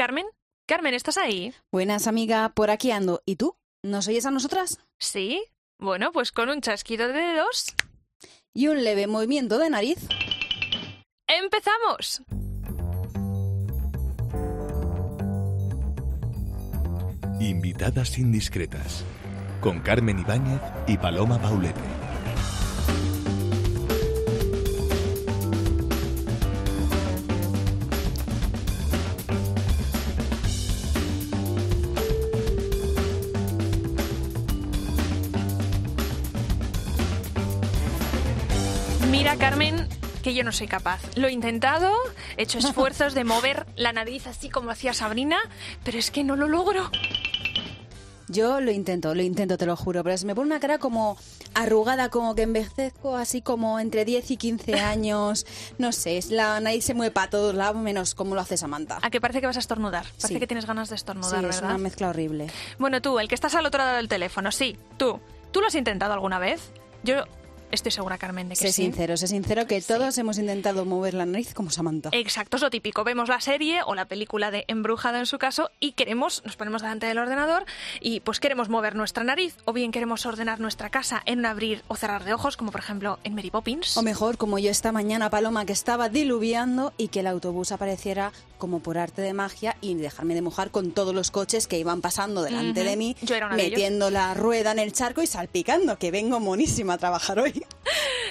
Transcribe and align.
Carmen, 0.00 0.24
Carmen, 0.66 0.94
¿estás 0.94 1.18
ahí? 1.18 1.52
Buenas, 1.70 2.06
amiga, 2.06 2.48
por 2.54 2.70
aquí 2.70 2.90
ando. 2.90 3.20
¿Y 3.26 3.36
tú? 3.36 3.58
¿Nos 3.84 4.08
oyes 4.08 4.24
a 4.24 4.30
nosotras? 4.30 4.80
Sí. 4.98 5.44
Bueno, 5.78 6.10
pues 6.10 6.32
con 6.32 6.48
un 6.48 6.62
chasquido 6.62 7.06
de 7.08 7.12
dedos. 7.12 7.74
Y 8.54 8.68
un 8.68 8.82
leve 8.82 9.06
movimiento 9.06 9.58
de 9.58 9.68
nariz. 9.68 9.98
¡Empezamos! 11.28 12.22
Invitadas 17.38 18.16
indiscretas 18.16 19.04
con 19.60 19.80
Carmen 19.80 20.20
Ibáñez 20.20 20.62
y 20.86 20.96
Paloma 20.96 21.38
Paulete. 21.42 21.99
Que 40.30 40.36
yo 40.36 40.44
no 40.44 40.52
soy 40.52 40.66
capaz. 40.68 41.00
Lo 41.16 41.28
he 41.28 41.32
intentado, 41.32 41.92
he 42.36 42.42
hecho 42.42 42.58
esfuerzos 42.58 43.14
de 43.14 43.24
mover 43.24 43.66
la 43.76 43.92
nariz 43.92 44.26
así 44.26 44.48
como 44.48 44.70
hacía 44.70 44.94
Sabrina, 44.94 45.38
pero 45.84 45.98
es 45.98 46.10
que 46.10 46.22
no 46.24 46.36
lo 46.36 46.46
logro. 46.48 46.90
Yo 48.28 48.60
lo 48.60 48.70
intento, 48.70 49.12
lo 49.16 49.22
intento, 49.22 49.58
te 49.58 49.66
lo 49.66 49.74
juro, 49.74 50.04
pero 50.04 50.16
se 50.16 50.24
me 50.24 50.36
pone 50.36 50.46
una 50.46 50.60
cara 50.60 50.78
como 50.78 51.16
arrugada, 51.54 52.10
como 52.10 52.36
que 52.36 52.42
envejezco 52.42 53.16
así 53.16 53.42
como 53.42 53.80
entre 53.80 54.04
10 54.04 54.30
y 54.30 54.36
15 54.36 54.74
años. 54.80 55.46
No 55.78 55.90
sé, 55.90 56.16
es 56.16 56.30
la 56.30 56.60
nariz 56.60 56.84
se 56.84 56.94
mueve 56.94 57.10
para 57.10 57.28
todos 57.28 57.56
lados, 57.56 57.82
menos 57.82 58.14
como 58.14 58.36
lo 58.36 58.40
hace 58.40 58.56
Samantha. 58.56 58.98
A 59.02 59.10
que 59.10 59.20
parece 59.20 59.40
que 59.40 59.48
vas 59.48 59.56
a 59.56 59.60
estornudar. 59.60 60.04
Parece 60.04 60.28
Sí. 60.28 60.38
que 60.38 60.46
tienes 60.46 60.64
ganas 60.66 60.90
de 60.90 60.94
estornudar, 60.94 61.40
Sí, 61.40 61.46
es 61.46 61.56
¿verdad? 61.56 61.70
una 61.70 61.78
mezcla 61.78 62.08
horrible. 62.10 62.46
Bueno, 62.78 63.02
tú, 63.02 63.18
el 63.18 63.26
que 63.26 63.34
estás 63.34 63.56
al 63.56 63.66
otro 63.66 63.78
lado 63.82 63.96
del 63.96 64.06
teléfono, 64.08 64.52
sí, 64.52 64.76
tú. 64.96 65.18
¿Tú 65.50 65.60
lo 65.60 65.66
has 65.66 65.74
intentado 65.74 66.12
alguna 66.12 66.38
vez? 66.38 66.70
Yo 67.02 67.24
estoy 67.70 67.92
segura, 67.92 68.18
Carmen, 68.18 68.48
de 68.48 68.54
que 68.56 68.60
Sé 68.60 68.72
sí. 68.72 68.82
sincero, 68.82 69.16
sé 69.16 69.26
sincero 69.28 69.66
que 69.66 69.80
todos 69.80 70.16
hemos 70.18 70.38
intentado 70.38 70.84
mover 70.84 71.14
la 71.14 71.26
nariz 71.26 71.54
como 71.54 71.70
Samantha. 71.70 72.10
Exacto, 72.12 72.56
es 72.56 72.62
lo 72.62 72.70
típico. 72.70 73.04
Vemos 73.04 73.28
la 73.28 73.40
serie 73.40 73.80
o 73.86 73.94
la 73.94 74.06
película 74.06 74.50
de 74.50 74.64
Embrujada 74.68 75.18
en 75.18 75.26
su 75.26 75.38
caso 75.38 75.70
y 75.80 75.92
queremos, 75.92 76.42
nos 76.44 76.56
ponemos 76.56 76.82
delante 76.82 77.06
del 77.06 77.18
ordenador 77.18 77.64
y 78.00 78.20
pues 78.20 78.40
queremos 78.40 78.68
mover 78.68 78.94
nuestra 78.96 79.24
nariz 79.24 79.56
o 79.64 79.72
bien 79.72 79.92
queremos 79.92 80.26
ordenar 80.26 80.60
nuestra 80.60 80.90
casa 80.90 81.22
en 81.26 81.40
un 81.40 81.46
abrir 81.46 81.82
o 81.88 81.96
cerrar 81.96 82.24
de 82.24 82.32
ojos, 82.34 82.56
como 82.56 82.70
por 82.72 82.80
ejemplo 82.80 83.18
en 83.24 83.34
Mary 83.34 83.50
Poppins. 83.50 83.96
O 83.96 84.02
mejor, 84.02 84.36
como 84.36 84.58
yo 84.58 84.70
esta 84.70 84.92
mañana, 84.92 85.30
Paloma, 85.30 85.64
que 85.66 85.72
estaba 85.72 86.08
diluviando 86.08 86.92
y 86.96 87.08
que 87.08 87.20
el 87.20 87.26
autobús 87.26 87.72
apareciera 87.72 88.32
como 88.58 88.80
por 88.80 88.98
arte 88.98 89.22
de 89.22 89.32
magia 89.32 89.76
y 89.80 89.94
dejarme 89.94 90.34
de 90.34 90.42
mojar 90.42 90.70
con 90.70 90.92
todos 90.92 91.14
los 91.14 91.30
coches 91.30 91.66
que 91.66 91.78
iban 91.78 92.02
pasando 92.02 92.42
delante 92.42 92.84
de 92.84 92.96
mí, 92.96 93.16
Yo 93.22 93.34
era 93.34 93.46
una 93.46 93.56
de 93.56 93.62
ellos. 93.62 93.72
metiendo 93.78 94.10
la 94.10 94.34
rueda 94.34 94.72
en 94.72 94.78
el 94.78 94.92
charco 94.92 95.22
y 95.22 95.26
salpicando, 95.26 95.98
que 95.98 96.10
vengo 96.10 96.40
monísima 96.40 96.94
a 96.94 96.98
trabajar 96.98 97.38
hoy. 97.38 97.59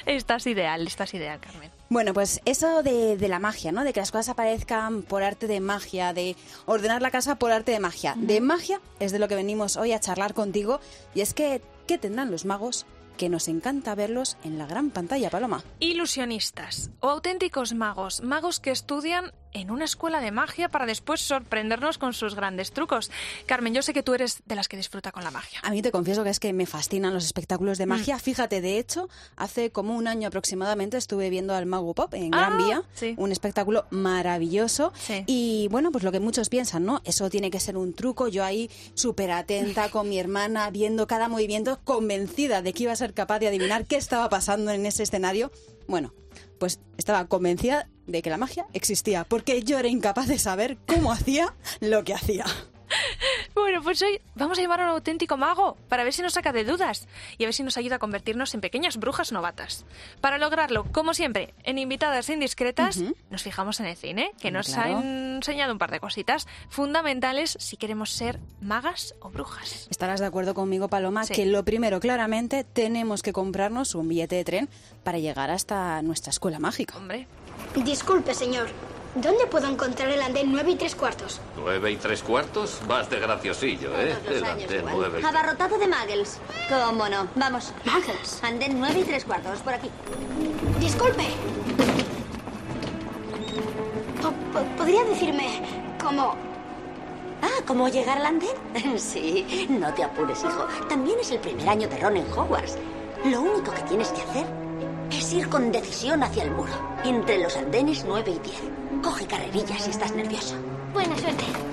Estás 0.05 0.47
ideal, 0.47 0.85
estás 0.87 1.13
ideal, 1.13 1.39
Carmen. 1.39 1.71
Bueno, 1.89 2.13
pues 2.13 2.41
eso 2.45 2.83
de, 2.83 3.17
de 3.17 3.27
la 3.27 3.39
magia, 3.39 3.71
¿no? 3.71 3.83
De 3.83 3.93
que 3.93 3.99
las 3.99 4.11
cosas 4.11 4.29
aparezcan 4.29 5.01
por 5.01 5.23
arte 5.23 5.47
de 5.47 5.59
magia, 5.59 6.13
de 6.13 6.35
ordenar 6.65 7.01
la 7.01 7.11
casa 7.11 7.35
por 7.35 7.51
arte 7.51 7.71
de 7.71 7.79
magia. 7.79 8.13
De 8.17 8.41
magia 8.41 8.79
es 8.99 9.11
de 9.11 9.19
lo 9.19 9.27
que 9.27 9.35
venimos 9.35 9.75
hoy 9.77 9.93
a 9.93 9.99
charlar 9.99 10.33
contigo 10.33 10.79
y 11.15 11.21
es 11.21 11.33
que, 11.33 11.61
¿qué 11.87 11.97
tendrán 11.97 12.31
los 12.31 12.45
magos? 12.45 12.85
Que 13.17 13.27
nos 13.27 13.47
encanta 13.47 13.95
verlos 13.95 14.37
en 14.43 14.57
la 14.57 14.65
gran 14.65 14.91
pantalla, 14.91 15.29
Paloma. 15.29 15.63
Ilusionistas 15.79 16.89
o 17.01 17.09
auténticos 17.09 17.73
magos, 17.73 18.21
magos 18.21 18.59
que 18.59 18.71
estudian 18.71 19.33
en 19.53 19.71
una 19.71 19.85
escuela 19.85 20.21
de 20.21 20.31
magia 20.31 20.69
para 20.69 20.85
después 20.85 21.21
sorprendernos 21.21 21.97
con 21.97 22.13
sus 22.13 22.35
grandes 22.35 22.71
trucos. 22.71 23.09
Carmen, 23.45 23.73
yo 23.73 23.81
sé 23.81 23.93
que 23.93 24.03
tú 24.03 24.13
eres 24.13 24.41
de 24.45 24.55
las 24.55 24.67
que 24.67 24.77
disfruta 24.77 25.11
con 25.11 25.23
la 25.23 25.31
magia. 25.31 25.59
A 25.63 25.71
mí 25.71 25.81
te 25.81 25.91
confieso 25.91 26.23
que 26.23 26.29
es 26.29 26.39
que 26.39 26.53
me 26.53 26.65
fascinan 26.65 27.13
los 27.13 27.25
espectáculos 27.25 27.77
de 27.77 27.85
magia. 27.85 28.19
Fíjate, 28.19 28.61
de 28.61 28.77
hecho, 28.77 29.09
hace 29.35 29.71
como 29.71 29.95
un 29.95 30.07
año 30.07 30.27
aproximadamente 30.27 30.97
estuve 30.97 31.29
viendo 31.29 31.55
al 31.55 31.65
Mago 31.65 31.93
Pop 31.93 32.13
en 32.13 32.31
Gran 32.31 32.53
Ah, 32.53 32.57
Vía, 32.57 32.83
sí. 32.93 33.15
un 33.17 33.31
espectáculo 33.31 33.85
maravilloso. 33.89 34.93
Sí. 34.95 35.23
Y 35.25 35.67
bueno, 35.71 35.91
pues 35.91 36.03
lo 36.03 36.11
que 36.11 36.19
muchos 36.19 36.49
piensan, 36.49 36.85
¿no? 36.85 37.01
Eso 37.03 37.29
tiene 37.29 37.49
que 37.51 37.59
ser 37.59 37.77
un 37.77 37.93
truco. 37.93 38.27
Yo 38.27 38.43
ahí 38.43 38.69
súper 38.93 39.31
atenta 39.31 39.89
con 39.89 40.09
mi 40.09 40.19
hermana, 40.19 40.69
viendo 40.69 41.07
cada 41.07 41.27
movimiento, 41.27 41.79
convencida 41.83 42.61
de 42.61 42.73
que 42.73 42.83
iba 42.83 42.91
a 42.91 42.95
ser 42.95 43.13
capaz 43.13 43.39
de 43.39 43.47
adivinar 43.47 43.85
qué 43.85 43.95
estaba 43.95 44.29
pasando 44.29 44.71
en 44.71 44.85
ese 44.85 45.03
escenario. 45.03 45.51
Bueno, 45.87 46.13
pues 46.59 46.79
estaba 46.97 47.25
convencida 47.27 47.89
de 48.07 48.21
que 48.21 48.29
la 48.29 48.37
magia 48.37 48.67
existía, 48.73 49.23
porque 49.23 49.63
yo 49.63 49.77
era 49.77 49.87
incapaz 49.87 50.27
de 50.27 50.39
saber 50.39 50.77
cómo 50.87 51.11
hacía 51.11 51.55
lo 51.79 52.03
que 52.03 52.13
hacía. 52.13 52.45
Bueno, 53.69 53.83
pues 53.83 54.01
hoy 54.01 54.19
vamos 54.33 54.57
a 54.57 54.63
llamar 54.63 54.81
a 54.81 54.85
un 54.85 54.89
auténtico 54.89 55.37
mago 55.37 55.77
para 55.89 56.03
ver 56.03 56.11
si 56.11 56.23
nos 56.23 56.33
saca 56.33 56.51
de 56.51 56.63
dudas 56.63 57.07
y 57.37 57.43
a 57.43 57.45
ver 57.45 57.53
si 57.53 57.61
nos 57.61 57.77
ayuda 57.77 57.97
a 57.97 57.99
convertirnos 57.99 58.55
en 58.55 58.61
pequeñas 58.61 58.97
brujas 58.97 59.31
novatas. 59.31 59.85
Para 60.21 60.39
lograrlo, 60.39 60.85
como 60.91 61.13
siempre, 61.13 61.53
en 61.63 61.77
invitadas 61.77 62.29
indiscretas, 62.31 62.97
nos 63.29 63.43
fijamos 63.43 63.79
en 63.79 63.85
el 63.85 63.95
cine, 63.95 64.31
que 64.41 64.49
nos 64.49 64.69
Claro. 64.73 64.97
ha 64.97 65.01
enseñado 65.03 65.71
un 65.71 65.77
par 65.77 65.91
de 65.91 65.99
cositas 65.99 66.47
fundamentales 66.69 67.57
si 67.59 67.77
queremos 67.77 68.09
ser 68.09 68.39
magas 68.59 69.13
o 69.19 69.29
brujas. 69.29 69.85
Estarás 69.91 70.19
de 70.19 70.25
acuerdo 70.25 70.55
conmigo, 70.55 70.87
Paloma, 70.87 71.25
Sí. 71.25 71.35
que 71.35 71.45
lo 71.45 71.63
primero, 71.63 71.99
claramente, 71.99 72.63
tenemos 72.63 73.21
que 73.21 73.33
comprarnos 73.33 73.93
un 73.93 74.07
billete 74.09 74.35
de 74.37 74.45
tren 74.45 74.69
para 75.03 75.19
llegar 75.19 75.51
hasta 75.51 76.01
nuestra 76.01 76.31
escuela 76.31 76.57
mágica. 76.57 76.97
Hombre, 76.97 77.27
Disculpe, 77.75 78.33
señor. 78.33 78.67
¿Dónde 79.15 79.47
puedo 79.47 79.67
encontrar 79.67 80.09
el 80.09 80.21
andén 80.21 80.51
9 80.51 80.71
y 80.71 80.75
3 80.75 80.95
cuartos? 80.95 81.41
¿Nueve 81.57 81.91
y 81.91 81.95
tres 81.97 82.21
cuartos? 82.21 82.79
Vas 82.87 83.09
de 83.09 83.19
graciosillo, 83.19 83.89
¿eh? 83.99 84.15
Todos 84.23 84.25
los 84.25 84.37
El 84.37 84.43
años 84.45 84.63
andén 84.63 84.79
igual. 84.79 84.95
nueve. 84.97 85.27
Abarrotado 85.27 85.77
de 85.79 85.87
muggles. 85.87 86.37
¿Cómo 86.69 87.09
no? 87.09 87.27
Vamos. 87.35 87.73
Muggles. 87.85 88.39
Andén 88.43 88.79
nueve 88.79 88.99
y 88.99 89.03
tres 89.03 89.25
cuartos, 89.25 89.59
por 89.59 89.73
aquí. 89.73 89.89
Disculpe. 90.79 91.23
Po- 94.21 94.31
po- 94.53 94.65
¿Podría 94.77 95.03
decirme 95.05 95.61
cómo... 96.01 96.35
Ah, 97.41 97.63
¿cómo 97.65 97.89
llegar 97.89 98.17
al 98.19 98.25
andén? 98.27 98.55
Sí, 98.99 99.65
no 99.69 99.91
te 99.93 100.03
apures, 100.03 100.39
hijo. 100.43 100.67
También 100.87 101.17
es 101.19 101.31
el 101.31 101.39
primer 101.39 101.67
año 101.67 101.87
de 101.87 101.97
Ron 101.97 102.17
en 102.17 102.31
Hogwarts. 102.31 102.77
Lo 103.25 103.41
único 103.41 103.71
que 103.73 103.81
tienes 103.83 104.09
que 104.09 104.21
hacer 104.21 104.45
ir 105.33 105.49
con 105.49 105.71
decisión 105.71 106.23
hacia 106.23 106.43
el 106.43 106.51
muro, 106.51 106.71
entre 107.03 107.39
los 107.39 107.55
andenes 107.55 108.03
9 108.07 108.31
y 108.31 108.39
10. 108.39 109.03
Coge 109.03 109.27
carrerillas 109.27 109.83
si 109.83 109.91
estás 109.91 110.13
nervioso. 110.13 110.55
Buena 110.93 111.17
suerte. 111.17 111.68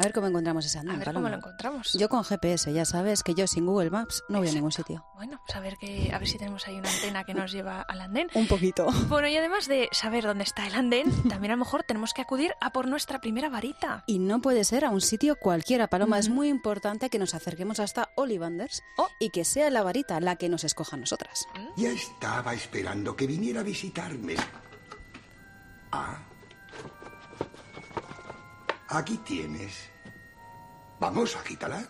A 0.00 0.04
ver 0.04 0.12
cómo 0.12 0.26
encontramos 0.28 0.64
ese 0.64 0.78
a 0.78 0.80
andén, 0.80 0.96
ver 0.98 1.04
Paloma. 1.06 1.20
cómo 1.28 1.28
lo 1.30 1.36
encontramos. 1.36 1.92
Yo 1.92 2.08
con 2.08 2.24
GPS, 2.24 2.72
ya 2.72 2.84
sabes 2.84 3.22
que 3.22 3.34
yo 3.34 3.46
sin 3.46 3.66
Google 3.66 3.90
Maps 3.90 4.24
no 4.28 4.38
voy 4.38 4.48
a 4.48 4.52
ningún 4.52 4.72
sitio. 4.72 5.04
Bueno, 5.14 5.40
pues 5.46 5.56
a 5.56 5.60
ver, 5.60 5.76
que, 5.76 6.10
a 6.12 6.18
ver 6.18 6.26
si 6.26 6.38
tenemos 6.38 6.66
ahí 6.66 6.76
una 6.78 6.88
antena 6.90 7.24
que 7.24 7.34
nos 7.34 7.52
lleva 7.52 7.82
al 7.82 8.00
andén. 8.00 8.28
Un 8.34 8.46
poquito. 8.48 8.86
Bueno, 9.08 9.28
y 9.28 9.36
además 9.36 9.68
de 9.68 9.88
saber 9.92 10.24
dónde 10.24 10.44
está 10.44 10.66
el 10.66 10.74
andén, 10.74 11.10
también 11.28 11.50
a 11.52 11.56
lo 11.56 11.64
mejor 11.64 11.82
tenemos 11.82 12.14
que 12.14 12.22
acudir 12.22 12.52
a 12.60 12.70
por 12.72 12.88
nuestra 12.88 13.20
primera 13.20 13.48
varita. 13.50 14.04
Y 14.06 14.18
no 14.18 14.40
puede 14.40 14.64
ser 14.64 14.84
a 14.84 14.90
un 14.90 15.00
sitio 15.02 15.36
cualquiera, 15.36 15.88
Paloma. 15.88 16.18
Es 16.18 16.28
muy 16.30 16.48
importante 16.48 17.10
que 17.10 17.18
nos 17.18 17.34
acerquemos 17.34 17.78
hasta 17.80 18.08
Ollivanders 18.16 18.82
Oh. 18.96 19.08
y 19.18 19.30
que 19.30 19.44
sea 19.44 19.68
la 19.70 19.82
varita 19.82 20.18
la 20.20 20.36
que 20.36 20.48
nos 20.48 20.64
escoja 20.64 20.96
a 20.96 21.00
nosotras. 21.00 21.46
Ya 21.76 21.90
estaba 21.90 22.54
esperando 22.54 23.14
que 23.16 23.26
viniera 23.26 23.60
a 23.60 23.64
visitarme. 23.64 24.36
Ah. 25.92 26.18
Aquí 28.92 29.18
tienes. 29.18 29.88
Vamos, 30.98 31.36
agítala. 31.36 31.80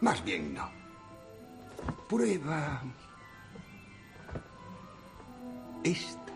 Más 0.00 0.24
bien 0.24 0.54
no. 0.54 0.70
Prueba. 2.08 2.80
Esta. 5.82 6.32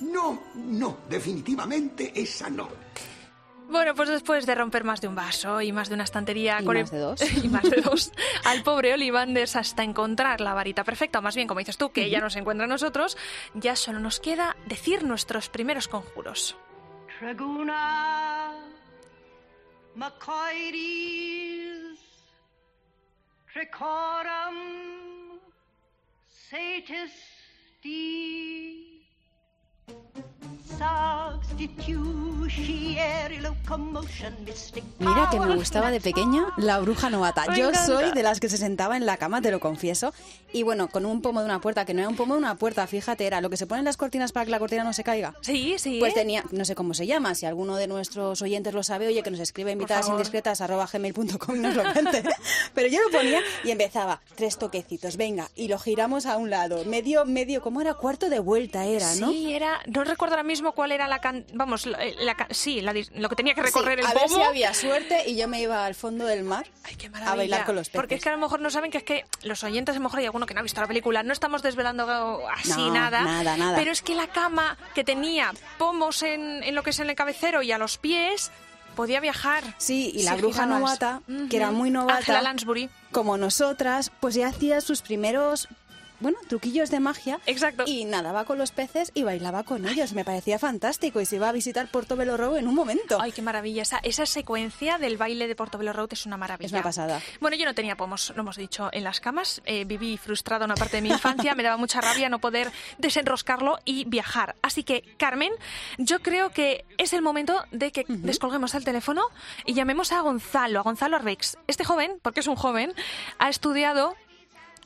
No, 0.00 0.42
no, 0.54 0.98
definitivamente 1.10 2.12
esa 2.14 2.48
no. 2.48 2.68
Bueno, 3.76 3.94
pues 3.94 4.08
después 4.08 4.46
de 4.46 4.54
romper 4.54 4.84
más 4.84 5.02
de 5.02 5.08
un 5.08 5.14
vaso 5.14 5.60
y 5.60 5.70
más 5.70 5.90
de 5.90 5.96
una 5.96 6.04
estantería 6.04 6.62
Y 6.62 6.64
con 6.64 6.80
más 6.80 6.90
de 6.90 6.98
dos. 6.98 7.20
y 7.44 7.48
más 7.48 7.62
de 7.62 7.82
dos, 7.82 8.10
al 8.44 8.62
pobre 8.62 8.94
Olivanders 8.94 9.54
hasta 9.54 9.84
encontrar 9.84 10.40
la 10.40 10.54
varita 10.54 10.82
perfecta, 10.82 11.18
o 11.18 11.22
más 11.22 11.36
bien 11.36 11.46
como 11.46 11.58
dices 11.58 11.76
tú, 11.76 11.92
que 11.92 12.04
ella 12.04 12.22
nos 12.22 12.36
encuentra 12.36 12.64
a 12.64 12.68
nosotros, 12.68 13.18
ya 13.52 13.76
solo 13.76 14.00
nos 14.00 14.18
queda 14.18 14.56
decir 14.64 15.04
nuestros 15.04 15.50
primeros 15.50 15.88
conjuros. 15.88 16.56
Traguna, 17.18 18.54
Macoides, 19.94 20.40
Tricorum, 23.52 24.56
Satis, 26.30 27.12
D, 27.84 28.45
Mira 34.98 35.28
que 35.30 35.40
me 35.40 35.54
gustaba 35.56 35.90
de 35.90 36.00
pequeña 36.00 36.46
la 36.56 36.78
bruja 36.78 37.10
novata. 37.10 37.54
Yo 37.54 37.70
soy 37.74 38.12
de 38.12 38.22
las 38.22 38.40
que 38.40 38.48
se 38.48 38.56
sentaba 38.56 38.96
en 38.96 39.06
la 39.06 39.16
cama, 39.16 39.40
te 39.40 39.50
lo 39.50 39.60
confieso. 39.60 40.12
Y 40.52 40.62
bueno, 40.62 40.88
con 40.88 41.04
un 41.06 41.20
pomo 41.22 41.40
de 41.40 41.46
una 41.46 41.60
puerta, 41.60 41.84
que 41.84 41.92
no 41.94 42.00
era 42.00 42.08
un 42.08 42.16
pomo 42.16 42.34
de 42.34 42.38
una 42.40 42.54
puerta, 42.54 42.86
fíjate, 42.86 43.26
era 43.26 43.40
lo 43.40 43.50
que 43.50 43.56
se 43.56 43.66
ponen 43.66 43.84
las 43.84 43.96
cortinas 43.96 44.32
para 44.32 44.44
que 44.46 44.50
la 44.50 44.58
cortina 44.58 44.84
no 44.84 44.92
se 44.92 45.02
caiga. 45.04 45.34
Sí, 45.40 45.76
sí. 45.78 45.98
Pues 45.98 46.12
¿eh? 46.12 46.16
tenía, 46.16 46.44
no 46.50 46.64
sé 46.64 46.74
cómo 46.74 46.94
se 46.94 47.06
llama, 47.06 47.34
si 47.34 47.46
alguno 47.46 47.76
de 47.76 47.86
nuestros 47.88 48.40
oyentes 48.42 48.72
lo 48.72 48.82
sabe, 48.82 49.06
oye, 49.08 49.22
que 49.22 49.30
nos 49.30 49.40
escribe 49.40 49.72
invitadas 49.72 50.08
indiscretas 50.08 50.60
arroba 50.60 50.88
gmail.com 50.90 51.56
y 51.56 51.58
nos 51.58 51.74
lo 51.74 51.82
cuente. 51.92 52.22
Pero 52.74 52.88
yo 52.88 53.00
lo 53.02 53.10
ponía 53.10 53.40
y 53.64 53.70
empezaba, 53.70 54.20
tres 54.34 54.56
toquecitos, 54.58 55.16
venga, 55.16 55.50
y 55.56 55.68
lo 55.68 55.78
giramos 55.78 56.26
a 56.26 56.36
un 56.36 56.48
lado, 56.50 56.84
medio, 56.84 57.24
medio, 57.24 57.60
¿cómo 57.60 57.80
era? 57.80 57.94
Cuarto 57.94 58.28
de 58.30 58.38
vuelta 58.38 58.84
era, 58.84 59.14
¿no? 59.16 59.30
Sí, 59.30 59.52
era. 59.52 59.80
No 59.86 60.04
recuerdo 60.04 60.34
ahora 60.36 60.44
mismo 60.44 60.72
cuál 60.72 60.92
era 60.92 61.08
la. 61.08 61.20
can- 61.20 61.45
Vamos, 61.54 61.86
la, 61.86 61.98
sí, 62.50 62.80
la 62.80 62.92
dis- 62.92 63.10
lo 63.14 63.28
que 63.28 63.36
tenía 63.36 63.54
que 63.54 63.60
Sí, 63.62 63.66
recorrer 63.66 64.00
el 64.00 64.06
a 64.06 64.12
ver 64.14 64.28
si 64.28 64.42
había 64.42 64.74
suerte 64.74 65.28
y 65.28 65.36
yo 65.36 65.46
me 65.48 65.60
iba 65.60 65.86
al 65.86 65.94
fondo 65.94 66.24
del 66.26 66.42
mar 66.44 66.66
Ay, 66.84 66.96
qué 66.96 67.06
a 67.14 67.34
bailar 67.36 67.64
con 67.64 67.76
los 67.76 67.88
peces. 67.88 67.96
Porque 67.98 68.16
es 68.16 68.22
que 68.22 68.28
a 68.28 68.32
lo 68.32 68.38
mejor 68.38 68.60
no 68.60 68.68
saben 68.70 68.90
que 68.90 68.98
es 68.98 69.04
que 69.04 69.24
los 69.42 69.62
oyentes, 69.64 69.94
a 69.94 69.98
lo 69.98 70.04
mejor 70.04 70.18
hay 70.20 70.26
alguno 70.26 70.46
que 70.46 70.54
no 70.54 70.60
ha 70.60 70.62
visto 70.62 70.80
la 70.80 70.86
película, 70.88 71.22
no 71.22 71.32
estamos 71.32 71.62
desvelando 71.62 72.06
así 72.50 72.70
No, 72.70 72.92
nada. 72.94 73.22
nada, 73.22 73.56
nada. 73.56 73.76
Pero 73.76 73.92
es 73.92 74.02
que 74.02 74.14
la 74.14 74.26
cama 74.26 74.76
que 74.94 75.04
tenía 75.04 75.52
pomos 75.78 76.22
en, 76.22 76.62
en 76.64 76.74
lo 76.74 76.82
que 76.82 76.90
es 76.90 76.98
en 77.00 77.08
el 77.10 77.16
cabecero 77.16 77.62
y 77.62 77.70
a 77.72 77.78
los 77.78 77.96
pies 77.98 78.50
podía 78.96 79.20
viajar. 79.20 79.62
Sí, 79.78 80.10
y 80.14 80.22
la 80.24 80.34
bruja 80.36 80.64
girabas. 80.64 80.80
novata, 80.80 81.20
que 81.50 81.56
era 81.58 81.70
muy 81.70 81.90
novata, 81.90 82.16
Angela 82.18 82.42
Lansbury. 82.42 82.88
como 83.12 83.36
nosotras, 83.36 84.10
pues 84.20 84.34
ya 84.34 84.48
hacía 84.48 84.80
sus 84.80 85.02
primeros, 85.02 85.68
bueno, 86.20 86.38
truquillos 86.48 86.90
de 86.90 87.00
magia. 87.00 87.40
Exacto. 87.46 87.84
Y 87.86 88.04
nadaba 88.04 88.44
con 88.44 88.58
los 88.58 88.70
peces 88.70 89.10
y 89.14 89.22
bailaba 89.22 89.62
con 89.64 89.86
ellos. 89.86 90.12
Me 90.12 90.24
parecía 90.24 90.58
fantástico 90.58 91.20
y 91.20 91.26
se 91.26 91.36
iba 91.36 91.48
a 91.48 91.52
visitar 91.52 91.88
Portobello 91.90 92.36
Road 92.36 92.58
en 92.58 92.68
un 92.68 92.74
momento. 92.74 93.18
Ay, 93.20 93.32
qué 93.32 93.42
maravilla. 93.42 93.82
Esa, 93.82 93.98
esa 93.98 94.26
secuencia 94.26 94.98
del 94.98 95.16
baile 95.16 95.48
de 95.48 95.54
Portobello 95.54 95.92
Road 95.92 96.08
es 96.12 96.26
una 96.26 96.36
maravilla. 96.36 96.66
Es 96.66 96.72
una 96.72 96.82
pasada. 96.82 97.20
Bueno, 97.40 97.56
yo 97.56 97.64
no 97.64 97.74
tenía 97.74 97.96
pomos, 97.96 98.32
lo 98.34 98.42
hemos 98.42 98.56
dicho, 98.56 98.88
en 98.92 99.04
las 99.04 99.20
camas. 99.20 99.62
Eh, 99.64 99.84
viví 99.84 100.16
frustrada 100.16 100.64
una 100.64 100.74
parte 100.74 100.96
de 100.96 101.02
mi 101.02 101.10
infancia. 101.10 101.54
Me 101.54 101.62
daba 101.62 101.76
mucha 101.76 102.00
rabia 102.00 102.28
no 102.28 102.38
poder 102.38 102.70
desenroscarlo 102.98 103.78
y 103.84 104.04
viajar. 104.04 104.56
Así 104.62 104.82
que, 104.82 105.02
Carmen, 105.18 105.52
yo 105.98 106.20
creo 106.20 106.50
que 106.50 106.84
es 106.98 107.12
el 107.12 107.22
momento 107.22 107.64
de 107.72 107.92
que 107.92 108.04
descolguemos 108.08 108.74
el 108.74 108.84
teléfono 108.84 109.22
y 109.64 109.74
llamemos 109.74 110.12
a 110.12 110.20
Gonzalo, 110.20 110.80
a 110.80 110.82
Gonzalo 110.82 111.16
Arbex. 111.16 111.58
Este 111.66 111.84
joven, 111.84 112.18
porque 112.22 112.40
es 112.40 112.46
un 112.46 112.56
joven, 112.56 112.92
ha 113.38 113.48
estudiado, 113.48 114.14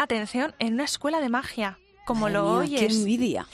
atención, 0.03 0.55
en 0.59 0.75
una 0.75 0.85
escuela 0.85 1.21
de 1.21 1.29
magia. 1.29 1.79
Como 2.07 2.29
lo 2.29 2.61
mía, 2.61 2.79
¡Qué 2.81 2.85
oyes. 2.87 2.97
envidia! 2.99 3.47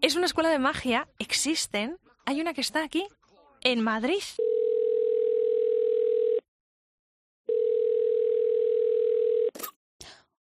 Es 0.00 0.14
una 0.14 0.26
escuela 0.26 0.50
de 0.50 0.58
magia, 0.58 1.08
existen. 1.18 1.98
Hay 2.24 2.40
una 2.40 2.54
que 2.54 2.60
está 2.60 2.82
aquí, 2.84 3.06
en 3.62 3.80
Madrid. 3.82 4.22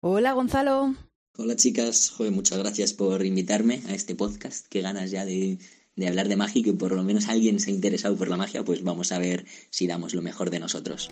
Hola, 0.02 0.34
Gonzalo. 0.34 0.96
Hola 1.38 1.56
chicas, 1.56 2.12
joder, 2.12 2.32
muchas 2.32 2.60
gracias 2.60 2.94
por 2.94 3.26
invitarme 3.26 3.82
a 3.88 3.94
este 3.96 4.16
podcast. 4.16 4.68
Qué 4.68 4.82
ganas 4.82 5.10
ya 5.12 5.26
de, 5.26 5.58
de 5.96 6.08
hablar 6.08 6.28
de 6.28 6.36
magia 6.36 6.60
y 6.60 6.64
que 6.64 6.74
por 6.74 6.92
lo 6.92 7.04
menos 7.04 7.28
alguien 7.28 7.60
se 7.60 7.72
ha 7.72 7.74
interesado 7.74 8.16
por 8.16 8.28
la 8.28 8.38
magia, 8.38 8.64
pues 8.64 8.84
vamos 8.84 9.12
a 9.12 9.20
ver 9.20 9.46
si 9.70 9.88
damos 9.88 10.14
lo 10.14 10.22
mejor 10.22 10.50
de 10.52 10.60
nosotros. 10.60 11.10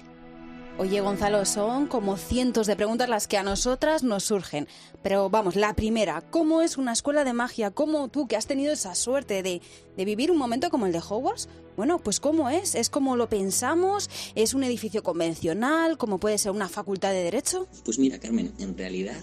Oye, 0.77 1.01
Gonzalo, 1.01 1.45
son 1.45 1.85
como 1.85 2.17
cientos 2.17 2.65
de 2.65 2.75
preguntas 2.75 3.07
las 3.07 3.27
que 3.27 3.37
a 3.37 3.43
nosotras 3.43 4.03
nos 4.03 4.23
surgen. 4.23 4.67
Pero 5.03 5.29
vamos, 5.29 5.55
la 5.55 5.75
primera, 5.75 6.21
¿cómo 6.21 6.61
es 6.61 6.77
una 6.77 6.93
escuela 6.93 7.23
de 7.23 7.33
magia? 7.33 7.69
¿Cómo 7.69 8.07
tú, 8.07 8.27
que 8.27 8.35
has 8.35 8.47
tenido 8.47 8.73
esa 8.73 8.95
suerte 8.95 9.43
de, 9.43 9.61
de 9.95 10.05
vivir 10.05 10.31
un 10.31 10.37
momento 10.37 10.69
como 10.69 10.87
el 10.87 10.91
de 10.91 10.99
Hogwarts? 10.99 11.49
Bueno, 11.77 11.99
pues 11.99 12.19
¿cómo 12.19 12.49
es? 12.49 12.73
¿Es 12.73 12.89
como 12.89 13.15
lo 13.15 13.29
pensamos? 13.29 14.09
¿Es 14.33 14.53
un 14.53 14.63
edificio 14.63 15.03
convencional? 15.03 15.97
¿Cómo 15.97 16.19
puede 16.19 16.37
ser 16.37 16.51
una 16.51 16.67
facultad 16.67 17.11
de 17.11 17.23
derecho? 17.23 17.67
Pues 17.85 17.99
mira, 17.99 18.19
Carmen, 18.19 18.51
en 18.57 18.75
realidad 18.75 19.21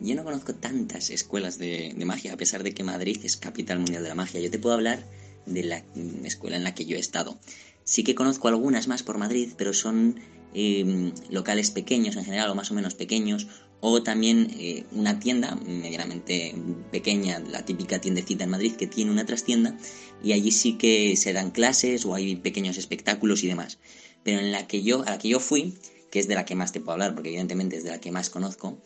yo 0.00 0.14
no 0.16 0.24
conozco 0.24 0.54
tantas 0.54 1.10
escuelas 1.10 1.58
de, 1.58 1.94
de 1.96 2.04
magia, 2.04 2.32
a 2.32 2.36
pesar 2.36 2.62
de 2.62 2.74
que 2.74 2.82
Madrid 2.82 3.20
es 3.22 3.36
capital 3.36 3.78
mundial 3.78 4.02
de 4.02 4.08
la 4.08 4.14
magia. 4.14 4.40
Yo 4.40 4.50
te 4.50 4.58
puedo 4.58 4.74
hablar 4.74 5.04
de 5.46 5.62
la 5.62 5.84
mm, 5.94 6.24
escuela 6.26 6.56
en 6.56 6.64
la 6.64 6.74
que 6.74 6.86
yo 6.86 6.96
he 6.96 7.00
estado. 7.00 7.38
Sí 7.84 8.04
que 8.04 8.14
conozco 8.14 8.48
algunas 8.48 8.88
más 8.88 9.02
por 9.02 9.16
Madrid, 9.18 9.52
pero 9.56 9.72
son 9.72 10.20
eh, 10.54 11.12
locales 11.30 11.70
pequeños 11.70 12.16
en 12.16 12.24
general, 12.24 12.50
o 12.50 12.54
más 12.54 12.70
o 12.70 12.74
menos 12.74 12.94
pequeños, 12.94 13.46
o 13.80 14.02
también 14.02 14.50
eh, 14.58 14.84
una 14.92 15.20
tienda 15.20 15.56
medianamente 15.56 16.54
pequeña, 16.90 17.38
la 17.40 17.64
típica 17.64 18.00
tiendecita 18.00 18.44
en 18.44 18.50
Madrid 18.50 18.72
que 18.72 18.86
tiene 18.86 19.10
una 19.10 19.26
trastienda, 19.26 19.76
y 20.22 20.32
allí 20.32 20.50
sí 20.50 20.74
que 20.78 21.16
se 21.16 21.32
dan 21.32 21.50
clases 21.50 22.04
o 22.04 22.14
hay 22.14 22.36
pequeños 22.36 22.76
espectáculos 22.76 23.44
y 23.44 23.46
demás. 23.46 23.78
Pero 24.24 24.40
en 24.40 24.52
la 24.52 24.66
que 24.66 24.82
yo, 24.82 25.02
a 25.02 25.10
la 25.10 25.18
que 25.18 25.28
yo 25.28 25.38
fui, 25.38 25.78
que 26.10 26.18
es 26.18 26.28
de 26.28 26.34
la 26.34 26.44
que 26.44 26.54
más 26.54 26.72
te 26.72 26.80
puedo 26.80 26.92
hablar, 26.92 27.14
porque 27.14 27.28
evidentemente 27.28 27.76
es 27.76 27.84
de 27.84 27.90
la 27.90 28.00
que 28.00 28.10
más 28.10 28.30
conozco, 28.30 28.82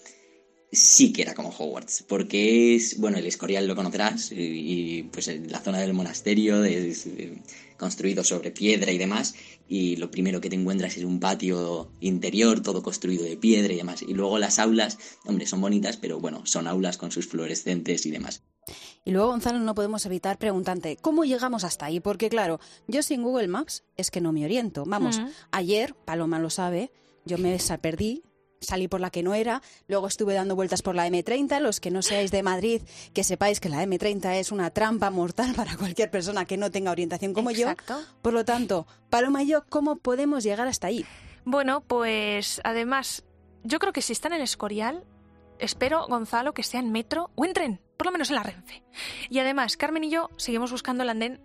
sí 0.70 1.12
que 1.12 1.22
era 1.22 1.34
como 1.34 1.50
Hogwarts, 1.50 2.04
porque 2.06 2.74
es, 2.74 2.98
bueno, 2.98 3.18
el 3.18 3.26
Escorial 3.26 3.66
lo 3.66 3.76
conocerás, 3.76 4.32
y, 4.32 5.04
pues 5.04 5.28
la 5.48 5.60
zona 5.60 5.78
del 5.78 5.94
monasterio 5.94 6.64
es 6.64 7.06
eh, 7.06 7.38
construido 7.82 8.22
sobre 8.22 8.52
piedra 8.52 8.92
y 8.92 8.98
demás, 8.98 9.34
y 9.66 9.96
lo 9.96 10.08
primero 10.08 10.40
que 10.40 10.48
te 10.48 10.54
encuentras 10.54 10.96
es 10.96 11.02
un 11.02 11.18
patio 11.18 11.90
interior, 11.98 12.62
todo 12.62 12.80
construido 12.80 13.24
de 13.24 13.36
piedra 13.36 13.72
y 13.72 13.76
demás, 13.76 14.02
y 14.02 14.14
luego 14.14 14.38
las 14.38 14.60
aulas, 14.60 14.98
hombre, 15.24 15.46
son 15.46 15.60
bonitas, 15.60 15.96
pero 15.96 16.20
bueno, 16.20 16.46
son 16.46 16.68
aulas 16.68 16.96
con 16.96 17.10
sus 17.10 17.26
fluorescentes 17.26 18.06
y 18.06 18.12
demás. 18.12 18.44
Y 19.04 19.10
luego, 19.10 19.30
Gonzalo, 19.30 19.58
no 19.58 19.74
podemos 19.74 20.06
evitar 20.06 20.38
preguntarte, 20.38 20.96
¿cómo 20.96 21.24
llegamos 21.24 21.64
hasta 21.64 21.86
ahí? 21.86 21.98
Porque 21.98 22.30
claro, 22.30 22.60
yo 22.86 23.02
sin 23.02 23.24
Google 23.24 23.48
Maps 23.48 23.82
es 23.96 24.12
que 24.12 24.20
no 24.20 24.32
me 24.32 24.44
oriento. 24.44 24.84
Vamos, 24.86 25.20
ayer, 25.50 25.96
Paloma 26.04 26.38
lo 26.38 26.50
sabe, 26.50 26.92
yo 27.24 27.36
me 27.36 27.58
perdí, 27.80 28.22
salí 28.62 28.88
por 28.88 29.00
la 29.00 29.10
que 29.10 29.22
no 29.22 29.34
era, 29.34 29.62
luego 29.88 30.06
estuve 30.06 30.34
dando 30.34 30.56
vueltas 30.56 30.82
por 30.82 30.94
la 30.94 31.06
M30, 31.08 31.60
los 31.60 31.80
que 31.80 31.90
no 31.90 32.02
seáis 32.02 32.30
de 32.30 32.42
Madrid, 32.42 32.82
que 33.12 33.24
sepáis 33.24 33.60
que 33.60 33.68
la 33.68 33.84
M30 33.84 34.36
es 34.36 34.52
una 34.52 34.70
trampa 34.70 35.10
mortal 35.10 35.52
para 35.56 35.76
cualquier 35.76 36.10
persona 36.10 36.44
que 36.44 36.56
no 36.56 36.70
tenga 36.70 36.90
orientación 36.90 37.34
como 37.34 37.50
Exacto. 37.50 38.00
yo. 38.00 38.06
Por 38.22 38.32
lo 38.32 38.44
tanto, 38.44 38.86
Paloma 39.10 39.42
y 39.42 39.48
yo, 39.48 39.64
¿cómo 39.68 39.96
podemos 39.96 40.44
llegar 40.44 40.66
hasta 40.68 40.86
ahí? 40.86 41.04
Bueno, 41.44 41.80
pues 41.80 42.60
además, 42.64 43.24
yo 43.64 43.78
creo 43.78 43.92
que 43.92 44.02
si 44.02 44.12
está 44.12 44.28
en 44.28 44.40
Escorial, 44.40 45.04
espero, 45.58 46.06
Gonzalo, 46.06 46.54
que 46.54 46.62
sea 46.62 46.80
en 46.80 46.92
metro 46.92 47.30
o 47.34 47.44
en 47.44 47.52
tren, 47.52 47.80
por 47.96 48.06
lo 48.06 48.12
menos 48.12 48.30
en 48.30 48.36
la 48.36 48.42
Renfe. 48.42 48.82
Y 49.28 49.38
además, 49.38 49.76
Carmen 49.76 50.04
y 50.04 50.10
yo 50.10 50.30
seguimos 50.36 50.70
buscando 50.70 51.02
el 51.02 51.10
andén. 51.10 51.40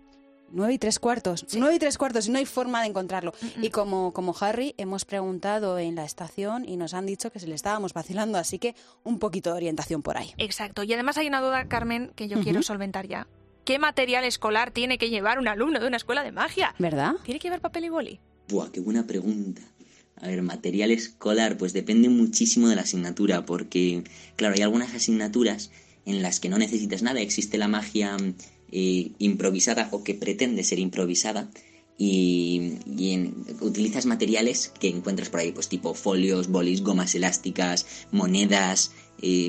Nueve 0.50 0.74
y 0.74 0.78
tres 0.78 0.98
cuartos. 0.98 1.46
Nueve 1.56 1.76
y 1.76 1.78
tres 1.78 1.98
cuartos 1.98 2.26
y 2.26 2.30
no 2.30 2.38
hay 2.38 2.46
forma 2.46 2.80
de 2.82 2.88
encontrarlo. 2.88 3.32
Y 3.60 3.70
como, 3.70 4.12
como 4.12 4.34
Harry, 4.40 4.74
hemos 4.78 5.04
preguntado 5.04 5.78
en 5.78 5.94
la 5.94 6.04
estación 6.04 6.68
y 6.68 6.76
nos 6.76 6.94
han 6.94 7.06
dicho 7.06 7.30
que 7.30 7.38
se 7.38 7.46
le 7.46 7.54
estábamos 7.54 7.92
vacilando, 7.92 8.38
así 8.38 8.58
que 8.58 8.74
un 9.04 9.18
poquito 9.18 9.50
de 9.50 9.56
orientación 9.56 10.02
por 10.02 10.16
ahí. 10.16 10.32
Exacto. 10.38 10.82
Y 10.82 10.92
además 10.92 11.18
hay 11.18 11.28
una 11.28 11.40
duda, 11.40 11.68
Carmen, 11.68 12.12
que 12.14 12.28
yo 12.28 12.40
quiero 12.40 12.62
solventar 12.62 13.06
ya. 13.06 13.26
¿Qué 13.64 13.78
material 13.78 14.24
escolar 14.24 14.70
tiene 14.70 14.96
que 14.96 15.10
llevar 15.10 15.38
un 15.38 15.48
alumno 15.48 15.78
de 15.78 15.86
una 15.86 15.98
escuela 15.98 16.22
de 16.22 16.32
magia? 16.32 16.74
¿Verdad? 16.78 17.16
¿Tiene 17.24 17.38
que 17.38 17.48
llevar 17.48 17.60
papel 17.60 17.84
y 17.84 17.88
boli? 17.90 18.20
Buah, 18.48 18.70
qué 18.70 18.80
buena 18.80 19.06
pregunta. 19.06 19.60
A 20.16 20.26
ver, 20.26 20.40
material 20.40 20.90
escolar, 20.90 21.58
pues 21.58 21.74
depende 21.74 22.08
muchísimo 22.08 22.68
de 22.68 22.76
la 22.76 22.82
asignatura, 22.82 23.44
porque, 23.44 24.04
claro, 24.36 24.54
hay 24.54 24.62
algunas 24.62 24.94
asignaturas 24.94 25.70
en 26.06 26.22
las 26.22 26.40
que 26.40 26.48
no 26.48 26.56
necesitas 26.56 27.02
nada, 27.02 27.20
existe 27.20 27.58
la 27.58 27.68
magia 27.68 28.16
eh, 28.72 29.10
improvisada 29.18 29.88
o 29.92 30.02
que 30.04 30.14
pretende 30.14 30.64
ser 30.64 30.78
improvisada, 30.78 31.50
y, 32.00 32.78
en- 33.12 33.34
utilizas 33.60 34.06
materiales 34.06 34.72
que 34.80 34.88
encuentras 34.88 35.30
por 35.30 35.40
ahí, 35.40 35.50
pues 35.52 35.68
tipo 35.68 35.94
folios, 35.94 36.48
bolis, 36.48 36.82
gomas 36.82 37.14
elásticas, 37.14 37.86
monedas. 38.12 38.92
eh, 39.20 39.46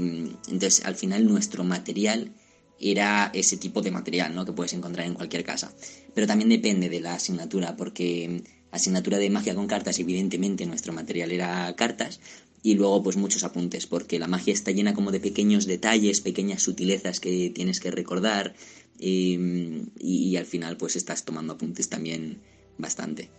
entonces, 0.47 0.83
al 0.83 0.95
final, 0.95 1.27
nuestro 1.27 1.63
material 1.63 2.33
era 2.79 3.29
ese 3.33 3.57
tipo 3.57 3.81
de 3.81 3.91
material, 3.91 4.33
¿no? 4.33 4.45
Que 4.45 4.53
puedes 4.53 4.73
encontrar 4.73 5.05
en 5.05 5.13
cualquier 5.13 5.43
casa. 5.43 5.71
Pero 6.15 6.25
también 6.25 6.49
depende 6.49 6.89
de 6.89 7.01
la 7.01 7.13
asignatura, 7.15 7.75
porque 7.77 8.41
asignatura 8.71 9.17
de 9.19 9.29
magia 9.29 9.53
con 9.53 9.67
cartas, 9.67 9.99
evidentemente 9.99 10.65
nuestro 10.65 10.91
material 10.93 11.31
era 11.31 11.75
cartas, 11.75 12.19
y 12.63 12.73
luego 12.75 13.03
pues 13.03 13.15
muchos 13.15 13.43
apuntes, 13.43 13.85
porque 13.85 14.17
la 14.19 14.27
magia 14.27 14.53
está 14.53 14.71
llena 14.71 14.93
como 14.93 15.11
de 15.11 15.19
pequeños 15.19 15.65
detalles, 15.65 16.21
pequeñas 16.21 16.63
sutilezas 16.63 17.19
que 17.19 17.51
tienes 17.51 17.79
que 17.79 17.91
recordar, 17.91 18.55
y, 18.99 19.83
y 19.99 20.35
al 20.37 20.45
final 20.45 20.77
pues 20.77 20.95
estás 20.95 21.25
tomando 21.25 21.53
apuntes 21.53 21.89
también 21.89 22.41
bastante. 22.77 23.29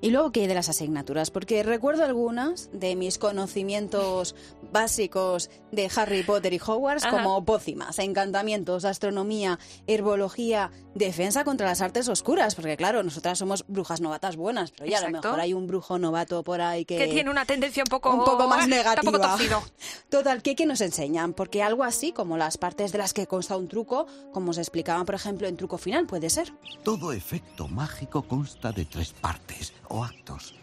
Y 0.00 0.10
luego, 0.10 0.30
¿qué 0.30 0.42
hay 0.42 0.46
de 0.46 0.54
las 0.54 0.68
asignaturas? 0.68 1.30
Porque 1.30 1.62
recuerdo 1.62 2.04
algunas 2.04 2.70
de 2.72 2.96
mis 2.96 3.18
conocimientos 3.18 4.34
básicos 4.72 5.50
de 5.72 5.90
Harry 5.96 6.22
Potter 6.22 6.52
y 6.52 6.60
Hogwarts, 6.64 7.04
Ajá. 7.04 7.16
como 7.16 7.44
pócimas, 7.44 7.98
encantamientos, 7.98 8.84
astronomía, 8.84 9.58
herbología, 9.86 10.70
defensa 10.94 11.44
contra 11.44 11.66
las 11.66 11.80
artes 11.80 12.08
oscuras. 12.08 12.54
Porque, 12.54 12.76
claro, 12.76 13.02
nosotras 13.02 13.38
somos 13.38 13.64
brujas 13.68 14.00
novatas 14.00 14.36
buenas, 14.36 14.70
pero 14.70 14.90
ya 14.90 14.98
a 14.98 15.02
lo 15.02 15.10
mejor 15.10 15.40
hay 15.40 15.54
un 15.54 15.66
brujo 15.66 15.98
novato 15.98 16.42
por 16.42 16.60
ahí 16.60 16.84
que, 16.84 16.98
Que 16.98 17.08
tiene 17.08 17.30
una 17.30 17.46
tendencia 17.46 17.82
un 17.82 17.90
poco, 17.90 18.10
un 18.10 18.24
poco 18.24 18.48
más 18.48 18.68
negativa. 18.68 19.62
Total, 20.10 20.42
¿qué, 20.42 20.54
qué 20.54 20.66
nos 20.66 20.80
enseñan? 20.80 21.32
Porque 21.32 21.62
algo 21.62 21.84
así 21.84 22.12
como 22.12 22.36
las 22.36 22.58
partes 22.58 22.92
de 22.92 22.98
las 22.98 23.14
que 23.14 23.26
consta 23.26 23.56
un 23.56 23.68
truco, 23.68 24.06
como 24.32 24.52
se 24.52 24.60
explicaban, 24.60 25.06
por 25.06 25.14
ejemplo, 25.14 25.48
en 25.48 25.56
truco 25.56 25.78
final, 25.78 26.06
puede 26.06 26.28
ser. 26.28 26.52
Todo 26.84 27.12
efecto 27.12 27.68
mágico 27.68 28.22
consta 28.22 28.72
de 28.72 28.84
tres 28.84 29.12
partes 29.12 29.72
actos. 30.04 30.54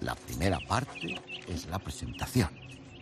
La 0.00 0.14
primera 0.14 0.58
parte 0.68 1.20
es 1.48 1.66
la 1.66 1.78
presentación. 1.78 2.50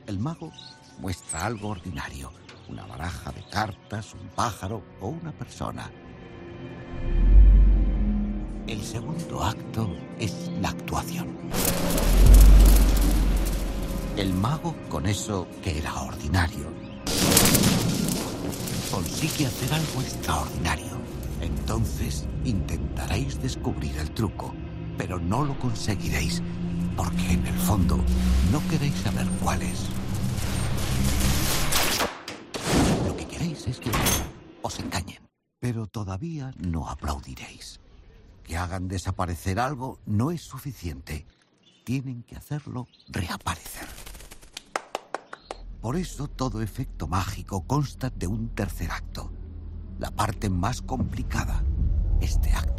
El 0.06 0.18
mago 0.18 0.52
muestra 0.98 1.46
algo 1.46 1.68
ordinario, 1.68 2.32
una 2.68 2.86
baraja 2.86 3.32
de 3.32 3.42
cartas, 3.48 4.14
un 4.14 4.28
pájaro 4.28 4.82
o 5.00 5.08
una 5.08 5.32
persona. 5.32 5.90
El 8.66 8.82
segundo 8.82 9.42
acto 9.42 9.94
es 10.18 10.50
la 10.60 10.68
actuación. 10.68 11.36
El 14.16 14.32
mago, 14.34 14.74
con 14.88 15.06
eso 15.06 15.48
que 15.62 15.78
era 15.78 16.02
ordinario, 16.02 16.70
consigue 18.90 19.46
hacer 19.46 19.72
algo 19.72 20.02
extraordinario. 20.02 20.92
Entonces 21.40 22.26
intentaréis 22.44 23.40
descubrir 23.42 23.96
el 23.98 24.10
truco, 24.12 24.54
pero 24.96 25.18
no 25.18 25.44
lo 25.44 25.58
conseguiréis, 25.58 26.42
porque 26.96 27.32
en 27.32 27.46
el 27.46 27.54
fondo 27.54 27.98
no 28.50 28.60
queréis 28.68 28.94
saber 28.96 29.26
cuál 29.42 29.62
es. 29.62 29.88
Lo 33.06 33.16
que 33.16 33.26
queréis 33.26 33.66
es 33.66 33.78
que 33.78 33.90
os 34.62 34.78
engañen, 34.78 35.22
pero 35.58 35.86
todavía 35.86 36.52
no 36.58 36.88
aplaudiréis. 36.88 37.80
Que 38.42 38.56
hagan 38.56 38.88
desaparecer 38.88 39.60
algo 39.60 40.00
no 40.04 40.30
es 40.30 40.42
suficiente. 40.42 41.26
Tienen 41.84 42.22
que 42.22 42.36
hacerlo 42.36 42.86
reaparecer. 43.08 43.88
Por 45.80 45.96
eso 45.96 46.28
todo 46.28 46.62
efecto 46.62 47.08
mágico 47.08 47.66
consta 47.66 48.10
de 48.10 48.28
un 48.28 48.50
tercer 48.50 48.90
acto. 48.90 49.32
La 49.98 50.10
parte 50.10 50.48
más 50.48 50.80
complicada. 50.80 51.64
Este 52.20 52.52
acto. 52.52 52.71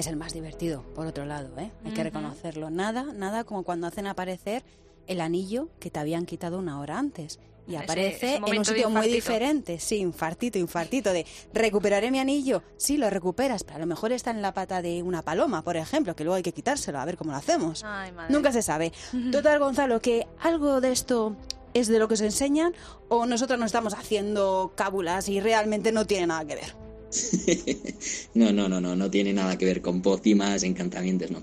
Es 0.00 0.06
el 0.06 0.16
más 0.16 0.32
divertido, 0.32 0.82
por 0.94 1.06
otro 1.06 1.26
lado, 1.26 1.50
¿eh? 1.58 1.70
Hay 1.84 1.92
que 1.92 2.02
reconocerlo. 2.02 2.70
Nada, 2.70 3.02
nada 3.14 3.44
como 3.44 3.64
cuando 3.64 3.86
hacen 3.86 4.06
aparecer 4.06 4.64
el 5.06 5.20
anillo 5.20 5.68
que 5.78 5.90
te 5.90 5.98
habían 5.98 6.24
quitado 6.24 6.58
una 6.58 6.80
hora 6.80 6.98
antes. 6.98 7.38
Y 7.68 7.76
aparece 7.76 8.36
ese 8.36 8.36
en 8.36 8.58
un 8.58 8.64
sitio 8.64 8.88
muy 8.88 9.08
diferente. 9.08 9.78
Sí, 9.78 9.96
infartito, 9.98 10.58
infartito. 10.58 11.12
De 11.12 11.26
recuperaré 11.52 12.10
mi 12.10 12.18
anillo. 12.18 12.62
Sí, 12.78 12.96
lo 12.96 13.10
recuperas, 13.10 13.62
pero 13.62 13.76
a 13.76 13.80
lo 13.80 13.86
mejor 13.86 14.12
está 14.12 14.30
en 14.30 14.40
la 14.40 14.54
pata 14.54 14.80
de 14.80 15.02
una 15.02 15.20
paloma, 15.20 15.62
por 15.62 15.76
ejemplo, 15.76 16.16
que 16.16 16.24
luego 16.24 16.36
hay 16.36 16.42
que 16.42 16.52
quitárselo, 16.52 16.98
a 16.98 17.04
ver 17.04 17.18
cómo 17.18 17.32
lo 17.32 17.36
hacemos. 17.36 17.84
Ay. 17.84 18.10
Nunca 18.30 18.52
se 18.52 18.62
sabe. 18.62 18.94
Total, 19.30 19.58
Gonzalo, 19.58 20.00
que 20.00 20.26
algo 20.40 20.80
de 20.80 20.92
esto 20.92 21.36
es 21.74 21.88
de 21.88 21.98
lo 21.98 22.08
que 22.08 22.14
os 22.14 22.22
enseñan 22.22 22.72
o 23.10 23.26
nosotros 23.26 23.58
nos 23.58 23.66
estamos 23.66 23.92
haciendo 23.92 24.72
cábulas 24.76 25.28
y 25.28 25.40
realmente 25.40 25.92
no 25.92 26.06
tiene 26.06 26.26
nada 26.26 26.46
que 26.46 26.54
ver. 26.54 26.79
No, 28.34 28.52
no, 28.52 28.68
no, 28.68 28.80
no, 28.80 28.96
no 28.96 29.10
tiene 29.10 29.32
nada 29.32 29.58
que 29.58 29.64
ver 29.64 29.82
con 29.82 30.02
pócimas, 30.02 30.62
encantamientos, 30.62 31.30
no. 31.30 31.42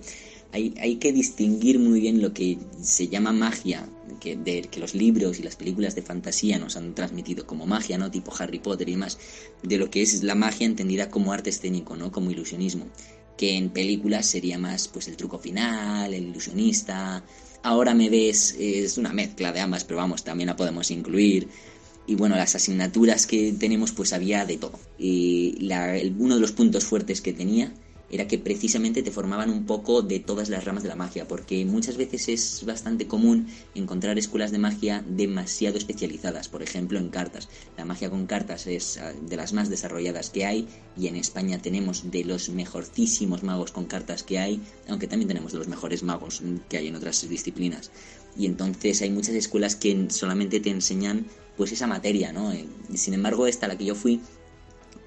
Hay, 0.54 0.74
hay 0.80 0.96
que 0.96 1.12
distinguir 1.12 1.78
muy 1.78 2.00
bien 2.00 2.22
lo 2.22 2.34
que 2.34 2.58
se 2.82 3.10
llama 3.10 3.34
magia, 3.34 3.90
que, 4.22 4.38
de, 4.38 4.62
que 4.62 4.80
los 4.80 4.96
libros 4.96 5.40
y 5.40 5.44
las 5.44 5.58
películas 5.58 5.94
de 5.96 6.02
fantasía 6.02 6.58
nos 6.58 6.78
han 6.78 6.96
transmitido 6.96 7.46
como 7.46 7.66
magia, 7.66 7.98
¿no? 7.98 8.10
Tipo 8.10 8.34
Harry 8.40 8.60
Potter 8.60 8.88
y 8.88 8.94
demás, 8.94 9.20
de 9.62 9.78
lo 9.78 9.90
que 9.92 10.02
es 10.02 10.24
la 10.24 10.36
magia 10.36 10.66
entendida 10.66 11.10
como 11.10 11.34
arte 11.34 11.50
escénico, 11.50 11.98
¿no? 11.98 12.12
Como 12.12 12.32
ilusionismo. 12.32 12.88
Que 13.38 13.56
en 13.56 13.70
películas 13.70 14.26
sería 14.26 14.58
más, 14.58 14.88
pues, 14.88 15.08
el 15.10 15.18
truco 15.18 15.38
final, 15.38 16.14
el 16.14 16.28
ilusionista. 16.30 17.24
Ahora 17.64 17.94
me 17.94 18.10
ves, 18.10 18.56
es 18.58 18.98
una 18.98 19.12
mezcla 19.14 19.52
de 19.52 19.60
ambas, 19.60 19.84
pero 19.84 19.98
vamos, 19.98 20.24
también 20.24 20.48
la 20.48 20.56
podemos 20.56 20.90
incluir. 20.92 21.50
Y 22.08 22.16
bueno, 22.16 22.36
las 22.38 22.56
asignaturas 22.56 23.28
que 23.28 23.54
tenemos, 23.54 23.92
pues 23.92 24.14
había 24.14 24.46
de 24.46 24.58
todo. 24.58 24.80
Y 24.98 25.58
la- 25.60 26.00
uno 26.18 26.36
de 26.36 26.42
los 26.42 26.54
puntos 26.54 26.86
fuertes 26.86 27.22
que 27.22 27.34
tenía 27.34 27.74
era 28.10 28.28
que 28.28 28.38
precisamente 28.38 29.04
te 29.04 29.12
formaban 29.12 29.50
un 29.50 29.66
poco 29.66 30.02
de 30.02 30.20
todas 30.20 30.50
las 30.50 30.64
ramas 30.64 30.84
de 30.84 30.90
la 30.90 30.96
magia, 30.96 31.28
porque 31.28 31.66
muchas 31.66 31.98
veces 31.98 32.30
es 32.30 32.66
bastante 32.66 33.08
común 33.08 33.48
encontrar 33.76 34.18
escuelas 34.18 34.52
de 34.52 34.60
magia 34.60 35.04
demasiado 35.08 35.78
especializadas, 35.78 36.48
por 36.48 36.64
ejemplo 36.64 37.00
en 37.00 37.10
cartas. 37.10 37.50
La 37.78 37.86
magia 37.86 38.10
con 38.10 38.26
cartas 38.26 38.68
es 38.68 38.98
ah, 38.98 39.14
de 39.14 39.36
las 39.36 39.54
más 39.54 39.70
desarrolladas 39.70 40.30
que 40.30 40.46
hay 40.46 40.68
y 40.96 41.08
en 41.08 41.16
España 41.16 41.62
tenemos 41.62 42.10
de 42.10 42.24
los 42.24 42.50
mejorcísimos 42.50 43.44
magos 43.44 43.72
con 43.72 43.86
cartas 43.86 44.24
que 44.24 44.40
hay, 44.40 44.62
aunque 44.88 45.08
también 45.08 45.28
tenemos 45.28 45.52
de 45.52 45.60
los 45.60 45.68
mejores 45.68 46.04
magos 46.04 46.42
que 46.70 46.78
hay 46.78 46.88
en 46.88 46.96
otras 46.96 47.28
disciplinas. 47.28 47.92
Y 48.38 48.46
entonces 48.46 49.02
hay 49.02 49.10
muchas 49.10 49.36
escuelas 49.36 49.76
que 49.76 50.08
solamente 50.10 50.60
te 50.60 50.70
enseñan 50.70 51.26
pues 51.58 51.72
esa 51.72 51.88
materia, 51.88 52.32
¿no? 52.32 52.54
Eh, 52.54 52.68
Sin 52.94 53.16
embargo, 53.16 53.48
esta 53.48 53.68
la 53.68 53.78
que 53.78 53.86
yo 53.86 53.96
fui 53.96 54.22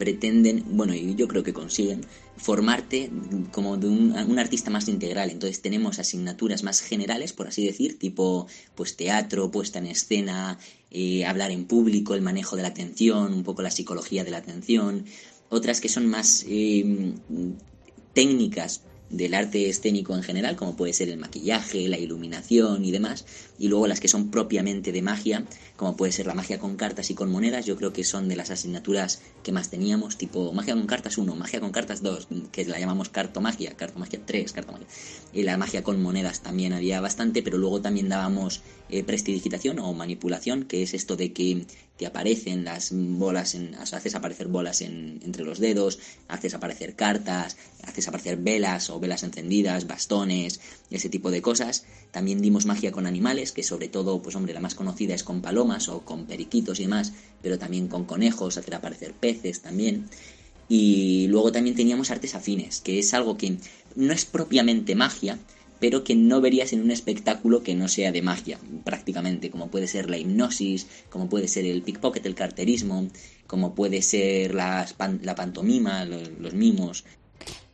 pretenden, 0.01 0.65
bueno, 0.71 0.95
y 0.95 1.15
yo 1.15 1.29
creo 1.29 1.43
que 1.43 1.53
consiguen, 1.53 2.07
formarte 2.39 3.11
como 3.53 3.77
de 3.77 3.87
un, 3.87 4.39
artista 4.39 4.71
más 4.71 4.89
integral. 4.89 5.29
Entonces 5.29 5.61
tenemos 5.61 5.99
asignaturas 5.99 6.63
más 6.63 6.81
generales, 6.81 7.35
por 7.35 7.49
así 7.49 7.67
decir, 7.67 7.99
tipo 7.99 8.47
pues 8.75 8.97
teatro, 8.97 9.51
puesta 9.51 9.79
en 9.79 9.87
escena, 9.87 10.59
eh, 10.91 11.27
hablar 11.27 11.51
en 11.51 11.67
público, 11.67 12.15
el 12.15 12.23
manejo 12.23 12.57
de 12.57 12.63
la 12.63 12.69
atención, 12.69 13.35
un 13.35 13.45
poco 13.45 13.61
la 13.61 13.71
psicología 13.71 14.25
de 14.25 14.31
la 14.31 14.39
atención. 14.39 15.05
Otras 15.51 15.83
que 15.83 15.91
son 15.91 16.07
más 16.07 16.47
eh, 16.49 17.13
técnicas 18.15 18.81
del 19.11 19.35
arte 19.35 19.69
escénico 19.69 20.15
en 20.15 20.23
general, 20.23 20.57
como 20.57 20.77
puede 20.77 20.93
ser 20.93 21.09
el 21.09 21.19
maquillaje, 21.19 21.89
la 21.89 21.99
iluminación 21.99 22.85
y 22.85 22.93
demás, 22.93 23.27
y 23.59 23.69
luego 23.69 23.87
las 23.87 24.01
que 24.01 24.09
son 24.09 24.31
propiamente 24.31 24.93
de 24.93 25.03
magia, 25.03 25.45
como 25.77 25.97
puede 25.97 26.13
ser 26.13 26.27
la 26.27 26.35
magia 26.35 26.59
con 26.59 26.77
cartas 26.77 27.11
y 27.11 27.15
con 27.15 27.31
monedas, 27.31 27.67
yo 27.67 27.77
creo 27.77 27.93
que 27.93 28.05
son 28.05 28.29
de 28.29 28.37
las 28.37 28.51
asignaturas 28.51 29.21
que 29.43 29.53
más 29.53 29.69
teníamos, 29.69 30.17
tipo 30.17 30.53
magia 30.53 30.75
con 30.75 30.87
cartas 30.87 31.19
1, 31.19 31.35
magia 31.35 31.61
con 31.61 31.73
cartas 31.73 32.03
2, 32.03 32.29
que 32.53 32.65
la 32.65 32.79
llamamos 32.79 33.09
cartomagia, 33.09 33.77
cartomagia 33.77 34.21
3, 34.25 34.53
cartomagia. 34.53 34.87
Y 35.33 35.43
la 35.43 35.57
magia 35.57 35.83
con 35.83 36.01
monedas 36.01 36.41
también 36.41 36.73
había 36.73 37.01
bastante, 37.01 37.43
pero 37.43 37.59
luego 37.59 37.81
también 37.81 38.09
dábamos 38.09 38.63
eh, 38.89 39.03
prestidigitación 39.03 39.79
o 39.81 39.93
manipulación, 39.93 40.65
que 40.65 40.83
es 40.83 40.95
esto 40.95 41.17
de 41.17 41.33
que 41.33 41.67
te 42.01 42.07
aparecen 42.07 42.65
las 42.65 42.93
bolas, 42.93 43.55
en, 43.55 43.75
haces 43.75 44.15
aparecer 44.15 44.49
bolas 44.49 44.81
en- 44.81 45.21
entre 45.23 45.45
los 45.45 45.59
dedos, 45.59 45.99
haces 46.29 46.55
aparecer 46.55 46.95
cartas, 46.95 47.59
haces 47.83 48.09
aparecer 48.09 48.39
velas 48.39 48.89
o 48.89 48.99
velas 48.99 49.23
encendidas, 49.23 49.87
bastones, 49.87 50.61
ese 50.91 51.11
tipo 51.11 51.31
de 51.31 51.43
cosas. 51.43 51.85
También 52.11 52.41
dimos 52.41 52.65
magia 52.65 52.91
con 52.91 53.07
animales, 53.07 53.53
que 53.53 53.63
sobre 53.63 53.89
todo, 53.89 54.23
pues 54.23 54.35
hombre, 54.35 54.55
la 54.55 54.61
más 54.61 54.75
conocida 54.75 55.15
es 55.15 55.25
con 55.25 55.43
palomas 55.43 55.91
o 55.91 56.01
con 56.01 56.25
periquitos 56.25 56.81
y 56.81 56.85
demás, 56.85 57.13
pero 57.43 57.59
también 57.59 57.87
con 57.87 58.07
conejos, 58.07 58.57
hacer 58.57 58.75
aparecer 58.77 59.13
peces 59.13 59.61
también. 59.61 60.09
Y 60.71 61.27
luego 61.29 61.53
también 61.53 61.77
teníamos 61.77 62.11
artes 62.11 62.35
afines, 62.35 62.81
que 62.81 62.99
es 62.99 63.13
algo 63.13 63.37
que 63.37 63.59
no 63.95 64.13
es 64.15 64.25
propiamente 64.25 64.95
magia, 64.95 65.39
pero 65.81 66.05
que 66.05 66.15
no 66.15 66.41
verías 66.41 66.73
en 66.73 66.83
un 66.83 66.91
espectáculo 66.91 67.63
que 67.63 67.75
no 67.75 67.89
sea 67.89 68.13
de 68.13 68.23
magia, 68.23 68.59
prácticamente, 68.85 69.51
como 69.51 69.69
puede 69.71 69.89
ser 69.89 70.11
la 70.11 70.19
hipnosis, 70.19 70.87
como 71.09 71.29
puede 71.29 71.49
ser 71.49 71.65
el 71.67 71.83
pickpocket, 71.83 72.25
el 72.27 72.35
carterismo, 72.35 73.09
como 73.47 73.75
puede 73.75 74.03
ser 74.03 74.55
la 74.55 74.87
pantomima, 75.37 76.05
lo- 76.05 76.21
los 76.39 76.55
mimos. 76.55 77.05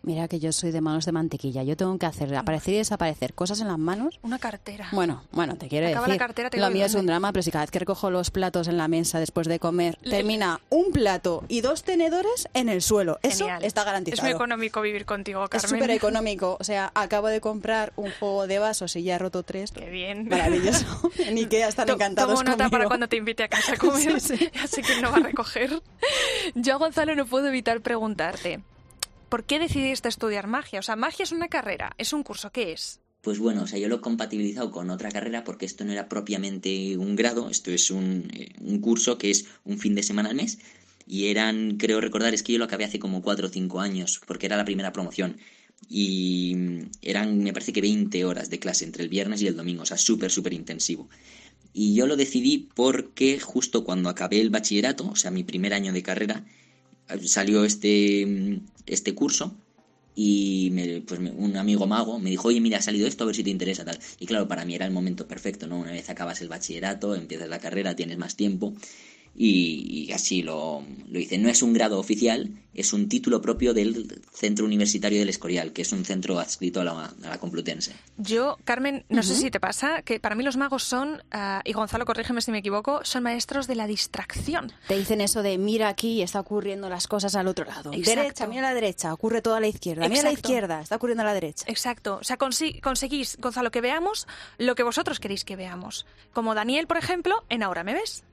Mira 0.06 0.28
que 0.28 0.38
yo 0.38 0.52
soy 0.52 0.70
de 0.70 0.80
manos 0.80 1.04
de 1.04 1.10
mantequilla. 1.10 1.64
Yo 1.64 1.76
tengo 1.76 1.98
que 1.98 2.06
hacer 2.06 2.32
aparecer 2.36 2.74
y 2.74 2.76
desaparecer 2.78 3.34
cosas 3.34 3.60
en 3.60 3.66
las 3.66 3.76
manos. 3.76 4.20
Una 4.22 4.38
cartera. 4.38 4.86
Bueno, 4.92 5.24
bueno, 5.32 5.56
te 5.56 5.66
quiero 5.68 5.88
Acaba 5.88 6.06
la 6.06 6.12
decir. 6.14 6.18
cartera, 6.20 6.48
te 6.48 6.58
lo 6.60 6.70
mío 6.70 6.86
es 6.86 6.94
un 6.94 7.06
drama, 7.06 7.32
pero 7.32 7.42
si 7.42 7.50
cada 7.50 7.64
vez 7.64 7.72
que 7.72 7.80
recojo 7.80 8.08
los 8.12 8.30
platos 8.30 8.68
en 8.68 8.76
la 8.76 8.86
mesa 8.86 9.18
después 9.18 9.48
de 9.48 9.58
comer, 9.58 9.98
Le- 10.02 10.16
termina 10.18 10.60
un 10.70 10.92
plato 10.92 11.42
y 11.48 11.60
dos 11.60 11.82
tenedores 11.82 12.48
en 12.54 12.68
el 12.68 12.82
suelo. 12.82 13.18
Eso 13.22 13.38
Genial. 13.46 13.64
está 13.64 13.80
Es 13.80 13.86
garantizado. 13.86 14.22
muy 14.22 14.30
económico 14.30 14.80
vivir 14.80 15.06
contigo, 15.06 15.42
Es 15.44 15.50
Carmen. 15.50 15.70
súper 15.70 15.90
económico. 15.90 16.56
O 16.60 16.62
sea, 16.64 16.92
acabo 16.94 17.26
de 17.26 17.40
comprar 17.40 17.92
un 17.96 18.12
juego 18.20 18.46
de 18.46 18.60
vasos 18.60 18.94
y 18.94 19.02
ya 19.02 19.16
he 19.16 19.18
roto 19.18 19.42
tres. 19.42 19.72
Qué 19.72 19.90
bien. 19.90 20.28
Maravilloso. 20.28 20.86
En 21.18 21.36
Ikea 21.36 21.66
están 21.66 21.88
encantados 21.90 22.30
Tomo 22.38 22.44
nota 22.44 22.56
conmigo. 22.56 22.70
para 22.70 22.86
cuando 22.86 23.08
te 23.08 23.16
invite 23.16 23.42
a 23.42 23.48
casa 23.48 23.72
a 23.72 23.76
comer. 23.78 24.20
Sí, 24.20 24.36
sí. 24.38 24.50
Así 24.62 24.82
que 24.82 25.00
no 25.02 25.10
va 25.10 25.16
a 25.16 25.20
recoger. 25.20 25.82
Yo, 26.54 26.78
Gonzalo, 26.78 27.16
no 27.16 27.26
puedo 27.26 27.48
evitar 27.48 27.80
preguntarte. 27.80 28.60
¿Por 29.28 29.44
qué 29.44 29.58
decidiste 29.58 30.08
estudiar 30.08 30.46
magia? 30.46 30.78
O 30.78 30.82
sea, 30.82 30.96
magia 30.96 31.24
es 31.24 31.32
una 31.32 31.48
carrera, 31.48 31.94
es 31.98 32.12
un 32.12 32.22
curso, 32.22 32.50
¿qué 32.50 32.72
es? 32.72 33.00
Pues 33.22 33.40
bueno, 33.40 33.62
o 33.62 33.66
sea, 33.66 33.78
yo 33.78 33.88
lo 33.88 33.96
he 33.96 34.00
compatibilizado 34.00 34.70
con 34.70 34.88
otra 34.88 35.10
carrera 35.10 35.42
porque 35.42 35.66
esto 35.66 35.84
no 35.84 35.92
era 35.92 36.08
propiamente 36.08 36.96
un 36.96 37.16
grado, 37.16 37.50
esto 37.50 37.72
es 37.72 37.90
un, 37.90 38.30
eh, 38.32 38.50
un 38.60 38.80
curso 38.80 39.18
que 39.18 39.30
es 39.30 39.46
un 39.64 39.78
fin 39.78 39.96
de 39.96 40.04
semana 40.04 40.28
al 40.28 40.36
mes 40.36 40.58
y 41.06 41.26
eran, 41.26 41.76
creo 41.76 42.00
recordar, 42.00 42.34
es 42.34 42.42
que 42.42 42.52
yo 42.52 42.58
lo 42.58 42.64
acabé 42.64 42.84
hace 42.84 42.98
como 42.98 43.22
cuatro 43.22 43.46
o 43.48 43.50
cinco 43.50 43.80
años 43.80 44.20
porque 44.26 44.46
era 44.46 44.56
la 44.56 44.64
primera 44.64 44.92
promoción. 44.92 45.38
y 45.88 46.56
eran, 47.02 47.42
me 47.42 47.52
parece 47.52 47.72
que 47.72 47.80
20 47.80 48.24
horas 48.24 48.48
de 48.48 48.58
clase 48.58 48.84
entre 48.84 49.02
el 49.02 49.08
viernes 49.08 49.42
y 49.42 49.46
el 49.46 49.56
domingo, 49.56 49.82
o 49.82 49.86
sea, 49.86 49.98
súper, 49.98 50.30
súper 50.30 50.52
intensivo. 50.52 51.08
Y 51.72 51.94
yo 51.94 52.06
lo 52.06 52.16
decidí 52.16 52.70
porque 52.74 53.38
justo 53.38 53.84
cuando 53.84 54.08
acabé 54.08 54.40
el 54.40 54.50
bachillerato, 54.50 55.08
o 55.08 55.16
sea, 55.16 55.30
mi 55.30 55.44
primer 55.44 55.74
año 55.74 55.92
de 55.92 56.02
carrera, 56.02 56.44
salió 57.24 57.64
este, 57.64 58.24
mm, 58.26 58.60
este 58.86 59.14
curso 59.14 59.54
y 60.14 60.70
me, 60.72 61.02
pues 61.02 61.20
un 61.20 61.56
amigo 61.56 61.86
mago 61.86 62.18
me 62.18 62.30
dijo, 62.30 62.48
oye, 62.48 62.60
mira, 62.60 62.78
ha 62.78 62.82
salido 62.82 63.06
esto, 63.06 63.24
a 63.24 63.26
ver 63.26 63.36
si 63.36 63.44
te 63.44 63.50
interesa 63.50 63.84
tal. 63.84 63.98
Y 64.18 64.26
claro, 64.26 64.48
para 64.48 64.64
mí 64.64 64.74
era 64.74 64.86
el 64.86 64.92
momento 64.92 65.26
perfecto, 65.28 65.66
¿no? 65.66 65.78
Una 65.78 65.92
vez 65.92 66.08
acabas 66.08 66.40
el 66.40 66.48
bachillerato, 66.48 67.14
empiezas 67.14 67.48
la 67.48 67.58
carrera, 67.58 67.94
tienes 67.96 68.16
más 68.16 68.36
tiempo 68.36 68.74
y, 69.38 70.06
y 70.08 70.12
así 70.12 70.42
lo, 70.42 70.82
lo 71.08 71.18
hice. 71.18 71.36
No 71.38 71.48
es 71.48 71.62
un 71.62 71.72
grado 71.74 71.98
oficial, 71.98 72.50
es 72.72 72.92
un 72.92 73.08
título 73.08 73.40
propio 73.42 73.74
del 73.74 74.20
Centro 74.32 74.64
Universitario 74.64 75.18
del 75.18 75.28
Escorial, 75.28 75.72
que 75.72 75.82
es 75.82 75.92
un 75.92 76.04
centro 76.04 76.38
adscrito 76.38 76.80
a 76.80 76.84
la, 76.84 77.04
a 77.04 77.28
la 77.28 77.38
Complutense. 77.38 77.92
Yo, 78.16 78.56
Carmen, 78.64 79.04
no 79.08 79.22
sé 79.22 79.34
si 79.34 79.50
te 79.50 79.60
pasa, 79.60 80.02
que 80.02 80.20
para 80.20 80.34
mí 80.34 80.42
los 80.42 80.56
magos 80.56 80.82
son, 80.84 81.22
ah, 81.32 81.60
y 81.64 81.72
Gonzalo, 81.72 82.04
corrígeme 82.06 82.40
si 82.40 82.50
me 82.50 82.58
equivoco, 82.58 83.04
son 83.04 83.22
maestros 83.24 83.66
de 83.66 83.74
la 83.74 83.86
distracción. 83.86 84.72
Te 84.88 84.96
dicen 84.96 85.20
eso 85.20 85.42
de 85.42 85.58
mira 85.58 85.88
aquí 85.88 86.12
y 86.14 86.22
está 86.22 86.40
ocurriendo 86.40 86.88
las 86.88 87.06
cosas 87.06 87.34
al 87.34 87.46
otro 87.46 87.64
lado. 87.66 87.92
Exacto. 87.92 88.20
Derecha, 88.22 88.46
mira 88.46 88.62
a 88.68 88.70
la 88.70 88.74
derecha, 88.74 89.12
ocurre 89.12 89.42
todo 89.42 89.54
a 89.54 89.60
la 89.60 89.68
izquierda. 89.68 90.08
Mira 90.08 90.20
a 90.22 90.24
la 90.24 90.32
izquierda, 90.32 90.80
está 90.80 90.96
ocurriendo 90.96 91.22
a 91.22 91.26
la 91.26 91.34
derecha. 91.34 91.64
Exacto. 91.68 92.18
O 92.20 92.24
sea, 92.24 92.38
consi- 92.38 92.80
conseguís, 92.80 93.36
Gonzalo, 93.40 93.70
que 93.70 93.80
veamos 93.80 94.26
lo 94.58 94.74
que 94.74 94.82
vosotros 94.82 95.20
queréis 95.20 95.44
que 95.44 95.56
veamos. 95.56 96.06
Como 96.32 96.54
Daniel, 96.54 96.86
por 96.86 96.96
ejemplo, 96.96 97.44
en 97.48 97.62
Ahora 97.62 97.84
me 97.84 97.94
ves. 97.94 98.24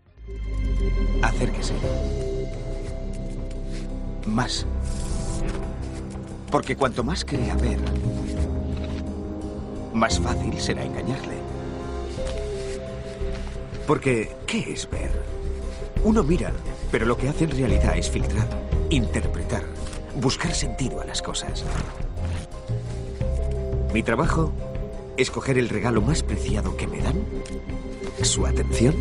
Acérquese. 1.22 1.74
Más. 4.26 4.66
Porque 6.52 6.76
cuanto 6.76 7.04
más 7.04 7.26
crea 7.26 7.56
ver, 7.56 7.80
más 9.94 10.20
fácil 10.20 10.60
será 10.60 10.84
engañarle. 10.84 11.38
Porque, 13.88 14.36
¿qué 14.46 14.74
es 14.74 14.90
ver? 14.90 15.12
Uno 16.04 16.24
mira, 16.24 16.52
pero 16.92 17.06
lo 17.06 17.18
que 17.18 17.30
hace 17.30 17.46
en 17.46 17.52
realidad 17.52 17.98
es 17.98 18.10
filtrar, 18.10 18.48
interpretar, 18.90 19.64
buscar 20.22 20.54
sentido 20.54 21.02
a 21.02 21.06
las 21.06 21.22
cosas. 21.22 21.64
Mi 23.94 24.04
trabajo 24.04 24.52
es 25.18 25.32
coger 25.32 25.58
el 25.58 25.70
regalo 25.70 26.02
más 26.02 26.24
preciado 26.24 26.76
que 26.78 26.88
me 26.88 27.00
dan, 27.02 27.24
su 28.24 28.46
atención, 28.46 28.96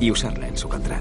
y 0.00 0.10
usarla 0.10 0.48
en 0.48 0.56
su 0.56 0.68
contra. 0.68 1.00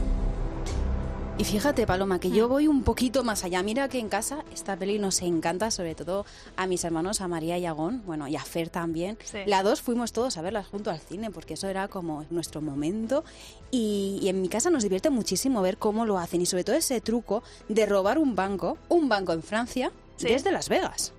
Y 1.37 1.43
fíjate, 1.43 1.85
Paloma, 1.85 2.17
que 2.21 2.31
yo 2.31 2.47
voy 2.47 2.69
un 2.69 2.83
poquito 2.83 3.25
más 3.25 3.43
allá. 3.43 3.61
Mira 3.61 3.89
que 3.89 3.99
en 3.99 4.07
casa 4.07 4.45
esta 4.53 4.77
peli 4.77 4.99
nos 4.99 5.21
encanta, 5.21 5.69
sobre 5.69 5.93
todo 5.93 6.25
a 6.55 6.65
mis 6.65 6.81
hermanos, 6.85 7.19
a 7.19 7.27
María 7.27 7.57
y 7.57 7.65
a 7.65 7.73
Gon, 7.73 8.03
bueno, 8.05 8.29
y 8.29 8.37
a 8.37 8.39
Fer 8.41 8.69
también. 8.69 9.17
Sí. 9.25 9.39
La 9.45 9.61
dos 9.61 9.81
fuimos 9.81 10.13
todos 10.13 10.37
a 10.37 10.41
verlas 10.41 10.65
junto 10.67 10.91
al 10.91 10.99
cine, 11.01 11.31
porque 11.31 11.55
eso 11.55 11.67
era 11.67 11.89
como 11.89 12.23
nuestro 12.29 12.61
momento. 12.61 13.25
Y, 13.69 14.19
y 14.21 14.29
en 14.29 14.41
mi 14.41 14.47
casa 14.47 14.69
nos 14.69 14.83
divierte 14.83 15.09
muchísimo 15.09 15.61
ver 15.61 15.77
cómo 15.77 16.05
lo 16.05 16.17
hacen, 16.17 16.39
y 16.39 16.45
sobre 16.45 16.63
todo 16.63 16.77
ese 16.77 17.01
truco 17.01 17.43
de 17.67 17.85
robar 17.85 18.17
un 18.17 18.33
banco, 18.33 18.77
un 18.87 19.09
banco 19.09 19.33
en 19.33 19.43
Francia, 19.43 19.91
Sí. 20.15 20.27
desde 20.29 20.53
Las 20.53 20.69
Vegas. 20.69 21.11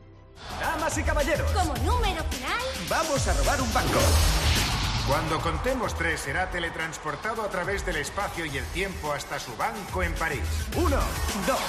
Damas 0.61 0.99
y 0.99 1.03
caballeros, 1.03 1.51
Como 1.53 1.75
número 1.79 2.23
final, 2.25 2.61
vamos 2.89 3.27
a 3.29 3.35
robar 3.35 3.61
un 3.61 3.73
banco. 3.73 3.99
Cuando 5.07 5.41
contemos 5.41 5.95
tres, 5.95 6.21
será 6.21 6.51
teletransportado 6.51 7.43
a 7.43 7.49
través 7.49 7.87
del 7.87 7.97
espacio 7.97 8.45
y 8.45 8.57
el 8.57 8.65
tiempo 8.67 9.13
hasta 9.13 9.39
su 9.39 9.55
banco 9.57 10.03
en 10.03 10.13
París. 10.15 10.43
Uno, 10.77 10.99
dos. 11.47 11.61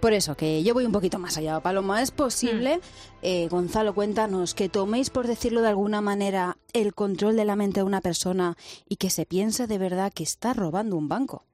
Por 0.00 0.12
eso, 0.12 0.36
que 0.36 0.62
yo 0.62 0.72
voy 0.72 0.84
un 0.84 0.92
poquito 0.92 1.18
más 1.18 1.36
allá, 1.36 1.58
Paloma. 1.58 2.00
¿Es 2.00 2.12
posible, 2.12 2.80
eh, 3.22 3.48
Gonzalo, 3.48 3.94
cuéntanos, 3.94 4.54
que 4.54 4.68
toméis, 4.68 5.10
por 5.10 5.26
decirlo 5.26 5.62
de 5.62 5.68
alguna 5.68 6.00
manera, 6.00 6.58
el 6.72 6.94
control 6.94 7.34
de 7.34 7.44
la 7.44 7.56
mente 7.56 7.80
de 7.80 7.84
una 7.84 8.00
persona 8.00 8.56
y 8.88 8.96
que 8.96 9.10
se 9.10 9.26
piense 9.26 9.66
de 9.66 9.78
verdad 9.78 10.12
que 10.12 10.22
está 10.22 10.54
robando 10.54 10.96
un 10.96 11.08
banco? 11.08 11.44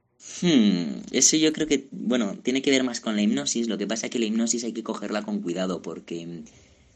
Hmm, 0.41 1.02
eso 1.11 1.37
yo 1.37 1.52
creo 1.52 1.67
que, 1.67 1.88
bueno, 1.91 2.37
tiene 2.43 2.62
que 2.62 2.71
ver 2.71 2.85
más 2.85 3.00
con 3.00 3.17
la 3.17 3.23
hipnosis. 3.23 3.69
Lo 3.69 3.79
que 3.79 3.87
pasa 3.87 4.07
es 4.07 4.12
que 4.12 4.19
la 4.19 4.26
hipnosis 4.26 4.64
hay 4.64 4.73
que 4.73 4.83
cogerla 4.83 5.23
con 5.23 5.41
cuidado 5.41 5.83
porque, 5.83 6.43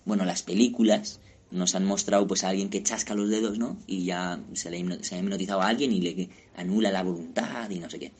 bueno, 0.04 0.24
las 0.24 0.42
películas 0.42 1.20
nos 1.50 1.74
han 1.74 1.84
mostrado 1.84 2.26
pues 2.26 2.44
a 2.44 2.48
alguien 2.48 2.70
que 2.70 2.82
chasca 2.82 3.14
los 3.14 3.28
dedos, 3.28 3.58
¿no? 3.58 3.78
Y 3.86 4.04
ya 4.04 4.40
se 4.54 4.70
le 4.70 5.04
se 5.04 5.14
ha 5.14 5.18
hipnotizado 5.18 5.60
a 5.62 5.68
alguien 5.68 5.92
y 5.92 6.00
le 6.00 6.28
anula 6.56 6.90
la 6.90 7.02
voluntad 7.02 7.70
y 7.70 7.78
no 7.78 7.90
sé 7.90 7.98
qué. 7.98 8.12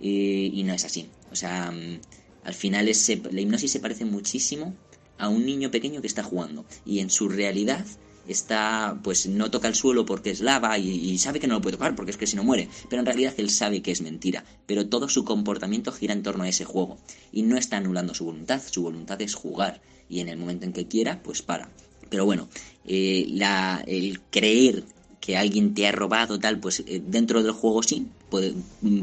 Eh, 0.00 0.50
y 0.52 0.62
no 0.64 0.74
es 0.74 0.84
así. 0.84 1.08
O 1.30 1.36
sea, 1.36 1.70
mm, 1.70 2.00
al 2.44 2.54
final 2.54 2.88
es, 2.88 3.08
la 3.30 3.40
hipnosis 3.40 3.70
se 3.70 3.80
parece 3.80 4.04
muchísimo 4.04 4.74
a 5.18 5.28
un 5.28 5.46
niño 5.46 5.70
pequeño 5.70 6.00
que 6.00 6.06
está 6.06 6.22
jugando. 6.22 6.64
Y 6.84 7.00
en 7.00 7.10
su 7.10 7.28
realidad 7.28 7.86
está, 8.28 8.98
pues 9.02 9.26
no 9.26 9.50
toca 9.50 9.68
el 9.68 9.74
suelo 9.74 10.04
porque 10.06 10.30
es 10.30 10.40
lava 10.40 10.78
y, 10.78 11.16
sabe 11.18 11.40
que 11.40 11.46
no 11.46 11.54
lo 11.54 11.60
puede 11.60 11.76
tocar 11.76 11.94
porque 11.94 12.10
es 12.10 12.16
que 12.16 12.26
si 12.26 12.36
no 12.36 12.44
muere. 12.44 12.68
Pero 12.88 13.00
en 13.00 13.06
realidad 13.06 13.34
él 13.36 13.50
sabe 13.50 13.82
que 13.82 13.92
es 13.92 14.00
mentira. 14.00 14.44
Pero 14.66 14.86
todo 14.88 15.08
su 15.08 15.24
comportamiento 15.24 15.92
gira 15.92 16.12
en 16.12 16.22
torno 16.22 16.44
a 16.44 16.48
ese 16.48 16.64
juego. 16.64 16.98
Y 17.32 17.42
no 17.42 17.56
está 17.56 17.76
anulando 17.76 18.14
su 18.14 18.24
voluntad. 18.24 18.62
Su 18.70 18.82
voluntad 18.82 19.20
es 19.22 19.34
jugar. 19.34 19.80
Y 20.08 20.20
en 20.20 20.28
el 20.28 20.36
momento 20.38 20.66
en 20.66 20.72
que 20.72 20.86
quiera, 20.86 21.22
pues 21.22 21.42
para. 21.42 21.68
Pero 22.10 22.24
bueno, 22.24 22.48
eh, 22.84 23.26
la, 23.30 23.82
el 23.86 24.20
creer 24.30 24.84
que 25.20 25.36
alguien 25.36 25.74
te 25.74 25.88
ha 25.88 25.92
robado 25.92 26.38
tal, 26.38 26.60
pues 26.60 26.84
eh, 26.86 27.02
dentro 27.04 27.42
del 27.42 27.52
juego 27.52 27.82
sí, 27.82 28.06
puede- 28.30 28.54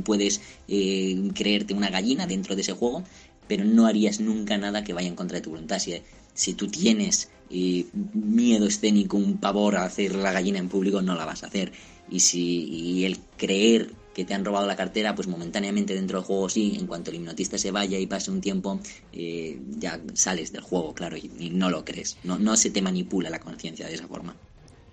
puedes 0.06 0.40
eh, 0.70 1.32
creerte 1.36 1.74
una 1.74 1.90
gallina 1.90 2.28
dentro 2.28 2.56
de 2.56 2.62
ese 2.62 2.72
juego, 2.72 3.04
pero 3.48 3.66
no 3.66 3.86
harías 3.88 4.22
nunca 4.22 4.58
nada 4.58 4.86
que 4.86 4.94
vaya 4.94 5.10
en 5.10 5.16
contra 5.16 5.38
de 5.38 5.42
tu 5.42 5.50
voluntad. 5.50 5.82
Si 6.34 6.54
tú 6.54 6.68
tienes 6.68 7.30
eh, 7.50 7.86
miedo 8.14 8.68
escénico, 8.68 9.18
un 9.18 9.38
pavor 9.38 9.76
a 9.76 9.86
hacer 9.86 10.16
la 10.16 10.32
gallina 10.32 10.60
en 10.60 10.70
público, 10.70 11.02
no 11.02 11.16
la 11.16 11.26
vas 11.26 11.44
a 11.44 11.48
hacer. 11.48 11.72
Y 12.10 12.20
si 12.20 12.66
y 12.66 13.06
el 13.06 13.20
creer 13.38 13.92
que 14.14 14.26
te 14.26 14.34
han 14.34 14.46
robado 14.46 14.68
la 14.68 14.76
cartera, 14.76 15.16
pues 15.16 15.28
momentáneamente 15.28 15.96
dentro 15.96 16.20
del 16.20 16.26
juego 16.26 16.50
sí, 16.50 16.76
en 16.80 16.86
cuanto 16.88 17.10
el 17.10 17.18
hipnotista 17.18 17.58
se 17.58 17.72
vaya 17.72 17.98
y 17.98 18.06
pase 18.06 18.32
un 18.32 18.42
tiempo, 18.42 18.80
eh, 19.12 19.60
ya 19.78 20.00
sales 20.14 20.52
del 20.52 20.62
juego, 20.62 20.94
claro, 20.94 21.18
y, 21.18 21.32
y 21.40 21.50
no 21.50 21.70
lo 21.70 21.84
crees. 21.84 22.18
No, 22.24 22.38
no 22.38 22.56
se 22.56 22.70
te 22.70 22.82
manipula 22.82 23.30
la 23.30 23.40
conciencia 23.40 23.88
de 23.88 23.96
esa 23.96 24.08
forma. 24.08 24.36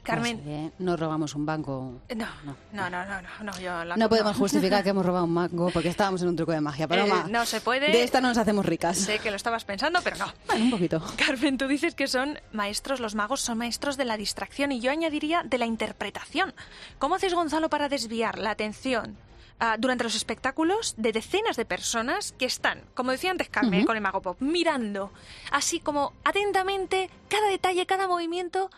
Carmen. 0.02 0.42
Que 0.42 0.70
no 0.78 0.96
robamos 0.96 1.34
un 1.34 1.44
banco. 1.46 2.00
No, 2.16 2.26
no, 2.44 2.56
no, 2.72 2.90
no, 2.90 3.04
no, 3.04 3.44
no, 3.44 3.58
yo 3.60 3.84
la- 3.84 3.96
No 3.96 4.08
podemos 4.08 4.36
justificar 4.36 4.82
que 4.84 4.90
hemos 4.90 5.04
robado 5.04 5.24
un 5.24 5.34
banco 5.34 5.70
porque 5.72 5.88
estábamos 5.88 6.22
en 6.22 6.28
un 6.28 6.36
truco 6.36 6.52
de 6.52 6.60
magia. 6.60 6.88
Paloma, 6.88 7.24
Eh, 7.26 7.30
no 7.30 7.44
se 7.46 7.60
puede. 7.60 7.90
de 7.92 8.02
esta 8.02 8.20
no 8.20 8.28
nos 8.28 8.38
hacemos 8.38 8.64
ricas. 8.64 8.98
Sé 8.98 9.18
que 9.18 9.30
lo 9.30 9.36
estabas 9.36 9.64
pensando, 9.64 10.00
pero 10.02 10.16
no. 10.16 10.32
Bueno, 10.46 10.64
un 10.64 10.70
poquito. 10.70 11.02
Carmen, 11.26 11.58
tú 11.58 11.68
dices 11.68 11.94
que 11.94 12.06
son 12.08 12.38
maestros, 12.52 13.00
los 13.00 13.14
magos 13.14 13.40
son 13.40 13.58
maestros 13.58 13.96
de 13.96 14.04
la 14.06 14.16
distracción 14.16 14.72
y 14.72 14.80
yo 14.80 14.90
añadiría 14.90 15.42
de 15.44 15.58
la 15.58 15.66
interpretación. 15.66 16.54
¿Cómo 16.98 17.14
haces, 17.14 17.34
Gonzalo, 17.34 17.68
para 17.68 17.88
desviar 17.88 18.38
la 18.38 18.50
atención 18.50 19.16
ah, 19.60 19.76
durante 19.78 20.04
los 20.04 20.14
espectáculos 20.14 20.94
de 20.96 21.12
decenas 21.12 21.56
de 21.56 21.64
personas 21.66 22.32
que 22.38 22.46
están, 22.46 22.82
como 22.94 23.10
decía 23.10 23.30
antes 23.30 23.48
Carmen 23.50 23.84
con 23.84 23.96
el 23.96 24.02
mago 24.02 24.22
pop, 24.22 24.36
mirando 24.40 25.12
así 25.52 25.80
como 25.80 26.12
atentamente 26.24 27.10
cada 27.28 27.48
detalle, 27.48 27.84
cada 27.86 28.08
movimiento 28.08 28.70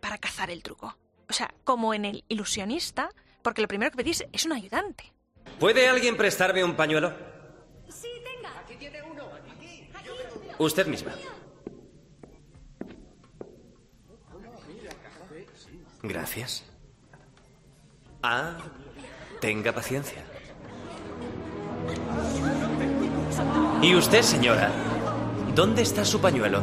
para 0.00 0.18
cazar 0.18 0.50
el 0.50 0.62
truco? 0.62 0.96
O 1.28 1.32
sea, 1.32 1.52
como 1.64 1.94
en 1.94 2.04
el 2.04 2.24
ilusionista, 2.28 3.10
porque 3.42 3.62
lo 3.62 3.68
primero 3.68 3.90
que 3.90 3.96
pedís 3.96 4.24
es 4.32 4.44
un 4.44 4.52
ayudante. 4.52 5.12
¿Puede 5.58 5.88
alguien 5.88 6.16
prestarme 6.16 6.62
un 6.64 6.76
pañuelo? 6.76 7.12
Sí, 7.88 8.08
tenga. 8.22 8.58
Aquí 8.60 8.76
tiene 8.76 9.02
uno. 9.02 9.24
Usted 10.58 10.86
misma. 10.86 11.12
Gracias. 16.02 16.64
Ah, 18.22 18.56
tenga 19.40 19.72
paciencia. 19.72 20.24
¿Y 23.82 23.94
usted, 23.94 24.22
señora? 24.22 24.70
¿Dónde 25.54 25.82
está 25.82 26.04
su 26.04 26.20
pañuelo? 26.20 26.62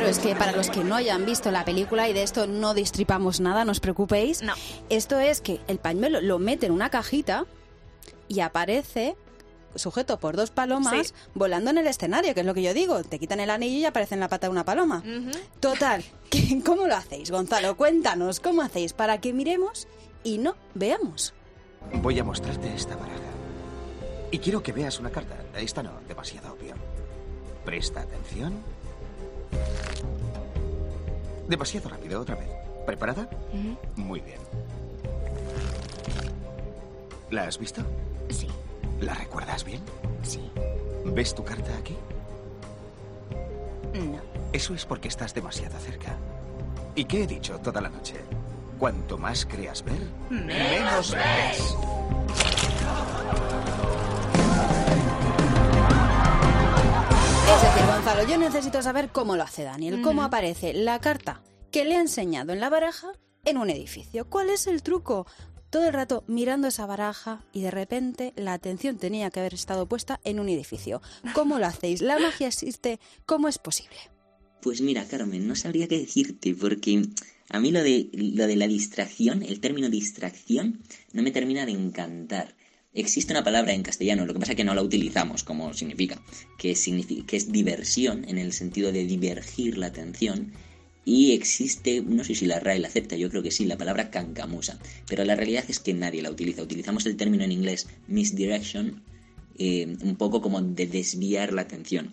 Claro, 0.00 0.10
es 0.12 0.18
que 0.18 0.34
para 0.34 0.52
los 0.52 0.70
que 0.70 0.82
no 0.82 0.94
hayan 0.94 1.26
visto 1.26 1.50
la 1.50 1.64
película 1.66 2.08
y 2.08 2.14
de 2.14 2.22
esto 2.22 2.46
no 2.46 2.72
distripamos 2.72 3.38
nada, 3.40 3.66
no 3.66 3.72
os 3.72 3.80
preocupéis. 3.80 4.40
No. 4.42 4.54
Esto 4.88 5.20
es 5.20 5.42
que 5.42 5.60
el 5.68 5.78
pañuelo 5.78 6.22
lo 6.22 6.38
mete 6.38 6.64
en 6.66 6.72
una 6.72 6.88
cajita 6.88 7.44
y 8.26 8.40
aparece 8.40 9.14
sujeto 9.74 10.18
por 10.18 10.36
dos 10.36 10.50
palomas 10.50 11.08
Sí. 11.08 11.14
volando 11.34 11.70
en 11.70 11.76
el 11.78 11.86
escenario, 11.86 12.32
que 12.32 12.40
es 12.40 12.46
lo 12.46 12.54
que 12.54 12.62
yo 12.62 12.72
digo. 12.72 13.02
Te 13.04 13.18
quitan 13.18 13.40
el 13.40 13.50
anillo 13.50 13.76
y 13.78 13.84
aparece 13.84 14.14
en 14.14 14.20
la 14.20 14.28
pata 14.28 14.46
de 14.46 14.52
una 14.52 14.64
paloma. 14.64 15.02
Ujú. 15.04 15.30
Total, 15.60 16.02
¿qué- 16.30 16.62
¿cómo 16.64 16.86
lo 16.86 16.96
hacéis, 16.96 17.30
Gonzalo? 17.30 17.76
Cuéntanos, 17.76 18.40
¿cómo 18.40 18.62
hacéis 18.62 18.94
para 18.94 19.20
que 19.20 19.34
miremos 19.34 19.86
y 20.24 20.38
no 20.38 20.56
veamos? 20.74 21.34
Voy 22.02 22.18
a 22.18 22.24
mostrarte 22.24 22.74
esta 22.74 22.96
baraja. 22.96 23.20
Y 24.30 24.38
quiero 24.38 24.62
que 24.62 24.72
veas 24.72 24.98
una 24.98 25.10
carta. 25.10 25.36
Esta 25.58 25.82
no, 25.82 25.90
demasiado 26.08 26.54
obvio. 26.54 26.74
Presta 27.66 28.00
atención. 28.00 28.54
Demasiado 31.48 31.88
rápido, 31.88 32.20
otra 32.20 32.36
vez. 32.36 32.48
¿Preparada? 32.86 33.28
Muy 33.96 34.20
bien. 34.20 34.38
¿La 37.30 37.44
has 37.44 37.58
visto? 37.58 37.82
Sí. 38.28 38.48
¿La 39.00 39.14
recuerdas 39.14 39.64
bien? 39.64 39.80
Sí. 40.22 40.50
¿Ves 41.04 41.34
tu 41.34 41.44
carta 41.44 41.76
aquí? 41.76 41.96
No. 43.94 44.20
Eso 44.52 44.74
es 44.74 44.84
porque 44.84 45.08
estás 45.08 45.34
demasiado 45.34 45.78
cerca. 45.78 46.16
¿Y 46.94 47.04
qué 47.04 47.22
he 47.22 47.26
dicho 47.26 47.58
toda 47.58 47.80
la 47.80 47.88
noche? 47.88 48.16
Cuanto 48.78 49.18
más 49.18 49.46
creas 49.46 49.84
ver, 49.84 50.00
menos 50.30 51.12
ves. 51.12 51.76
Gonzalo, 58.10 58.28
yo 58.28 58.38
necesito 58.38 58.82
saber 58.82 59.10
cómo 59.12 59.36
lo 59.36 59.44
hace 59.44 59.62
Daniel, 59.62 60.02
cómo 60.02 60.24
aparece 60.24 60.74
la 60.74 61.00
carta 61.00 61.44
que 61.70 61.84
le 61.84 61.94
ha 61.94 62.00
enseñado 62.00 62.52
en 62.52 62.58
la 62.58 62.68
baraja 62.68 63.12
en 63.44 63.56
un 63.56 63.70
edificio. 63.70 64.28
¿Cuál 64.28 64.50
es 64.50 64.66
el 64.66 64.82
truco? 64.82 65.28
Todo 65.70 65.86
el 65.86 65.92
rato 65.92 66.24
mirando 66.26 66.66
esa 66.66 66.86
baraja 66.86 67.44
y 67.52 67.60
de 67.60 67.70
repente 67.70 68.32
la 68.34 68.52
atención 68.52 68.98
tenía 68.98 69.30
que 69.30 69.38
haber 69.38 69.54
estado 69.54 69.86
puesta 69.86 70.18
en 70.24 70.40
un 70.40 70.48
edificio. 70.48 71.00
¿Cómo 71.34 71.60
lo 71.60 71.66
hacéis? 71.66 72.02
¿La 72.02 72.18
magia 72.18 72.48
existe? 72.48 72.98
¿Cómo 73.26 73.46
es 73.46 73.58
posible? 73.58 73.98
Pues 74.60 74.80
mira, 74.80 75.06
Carmen, 75.06 75.46
no 75.46 75.54
sabría 75.54 75.86
qué 75.86 75.98
decirte, 75.98 76.56
porque 76.56 77.04
a 77.48 77.60
mí 77.60 77.70
lo 77.70 77.80
de, 77.80 78.10
lo 78.12 78.48
de 78.48 78.56
la 78.56 78.66
distracción, 78.66 79.44
el 79.44 79.60
término 79.60 79.88
distracción, 79.88 80.82
no 81.12 81.22
me 81.22 81.30
termina 81.30 81.64
de 81.64 81.72
encantar. 81.72 82.56
Existe 82.92 83.32
una 83.32 83.44
palabra 83.44 83.72
en 83.72 83.82
castellano, 83.82 84.26
lo 84.26 84.32
que 84.32 84.40
pasa 84.40 84.52
es 84.52 84.56
que 84.56 84.64
no 84.64 84.74
la 84.74 84.82
utilizamos 84.82 85.44
como 85.44 85.72
significa, 85.74 86.20
que, 86.58 86.74
significa, 86.74 87.24
que 87.24 87.36
es 87.36 87.52
diversión, 87.52 88.24
en 88.28 88.36
el 88.36 88.52
sentido 88.52 88.90
de 88.90 89.04
divergir 89.04 89.78
la 89.78 89.86
atención, 89.86 90.52
y 91.04 91.32
existe, 91.32 92.02
no 92.02 92.24
sé 92.24 92.34
si 92.34 92.46
la 92.46 92.58
RAE 92.58 92.80
la 92.80 92.88
acepta, 92.88 93.16
yo 93.16 93.30
creo 93.30 93.42
que 93.42 93.52
sí, 93.52 93.64
la 93.64 93.78
palabra 93.78 94.10
cancamusa, 94.10 94.78
pero 95.08 95.24
la 95.24 95.36
realidad 95.36 95.64
es 95.68 95.78
que 95.78 95.94
nadie 95.94 96.20
la 96.20 96.30
utiliza. 96.30 96.62
Utilizamos 96.62 97.06
el 97.06 97.16
término 97.16 97.44
en 97.44 97.52
inglés 97.52 97.88
misdirection, 98.06 99.02
eh, 99.56 99.96
un 100.02 100.16
poco 100.16 100.42
como 100.42 100.60
de 100.60 100.86
desviar 100.86 101.52
la 101.52 101.62
atención. 101.62 102.12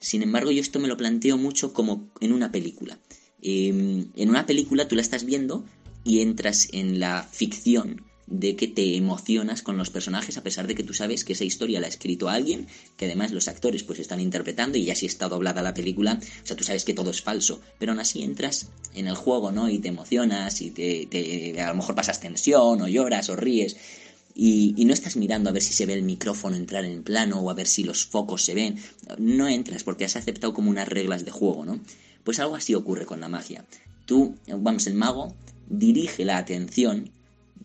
Sin 0.00 0.22
embargo, 0.22 0.50
yo 0.50 0.60
esto 0.60 0.80
me 0.80 0.88
lo 0.88 0.96
planteo 0.96 1.36
mucho 1.38 1.72
como 1.72 2.10
en 2.20 2.32
una 2.32 2.50
película. 2.50 2.98
Eh, 3.40 3.68
en 4.16 4.28
una 4.28 4.46
película 4.46 4.88
tú 4.88 4.96
la 4.96 5.02
estás 5.02 5.24
viendo 5.24 5.64
y 6.02 6.20
entras 6.20 6.68
en 6.72 6.98
la 6.98 7.22
ficción 7.30 8.02
de 8.26 8.56
que 8.56 8.68
te 8.68 8.96
emocionas 8.96 9.62
con 9.62 9.76
los 9.76 9.90
personajes 9.90 10.36
a 10.38 10.42
pesar 10.42 10.66
de 10.66 10.74
que 10.74 10.82
tú 10.82 10.94
sabes 10.94 11.24
que 11.24 11.34
esa 11.34 11.44
historia 11.44 11.80
la 11.80 11.86
ha 11.86 11.90
escrito 11.90 12.28
alguien, 12.28 12.66
que 12.96 13.04
además 13.04 13.32
los 13.32 13.48
actores 13.48 13.82
pues 13.82 13.98
están 13.98 14.20
interpretando 14.20 14.78
y 14.78 14.84
ya 14.84 14.94
si 14.94 15.06
está 15.06 15.28
doblada 15.28 15.62
la 15.62 15.74
película, 15.74 16.18
o 16.42 16.46
sea, 16.46 16.56
tú 16.56 16.64
sabes 16.64 16.84
que 16.84 16.94
todo 16.94 17.10
es 17.10 17.22
falso, 17.22 17.60
pero 17.78 17.92
aún 17.92 18.00
así 18.00 18.22
entras 18.22 18.68
en 18.94 19.08
el 19.08 19.14
juego, 19.14 19.52
¿no? 19.52 19.68
Y 19.68 19.78
te 19.78 19.88
emocionas 19.88 20.60
y 20.60 20.70
te, 20.70 21.06
te 21.06 21.60
a 21.60 21.68
lo 21.68 21.76
mejor 21.76 21.94
pasas 21.94 22.20
tensión 22.20 22.80
o 22.80 22.88
lloras 22.88 23.28
o 23.28 23.36
ríes. 23.36 23.76
Y, 24.36 24.74
y, 24.76 24.84
no 24.84 24.92
estás 24.92 25.16
mirando 25.16 25.48
a 25.48 25.52
ver 25.52 25.62
si 25.62 25.72
se 25.72 25.86
ve 25.86 25.94
el 25.94 26.02
micrófono 26.02 26.56
entrar 26.56 26.84
en 26.84 27.04
plano 27.04 27.38
o 27.38 27.50
a 27.50 27.54
ver 27.54 27.68
si 27.68 27.84
los 27.84 28.04
focos 28.04 28.44
se 28.44 28.54
ven. 28.54 28.80
No 29.16 29.46
entras 29.46 29.84
porque 29.84 30.04
has 30.04 30.16
aceptado 30.16 30.52
como 30.52 30.70
unas 30.70 30.88
reglas 30.88 31.24
de 31.24 31.30
juego, 31.30 31.64
¿no? 31.64 31.78
Pues 32.24 32.40
algo 32.40 32.56
así 32.56 32.74
ocurre 32.74 33.06
con 33.06 33.20
la 33.20 33.28
magia. 33.28 33.64
Tú, 34.06 34.34
vamos, 34.48 34.88
el 34.88 34.94
mago 34.94 35.36
dirige 35.68 36.24
la 36.24 36.38
atención 36.38 37.12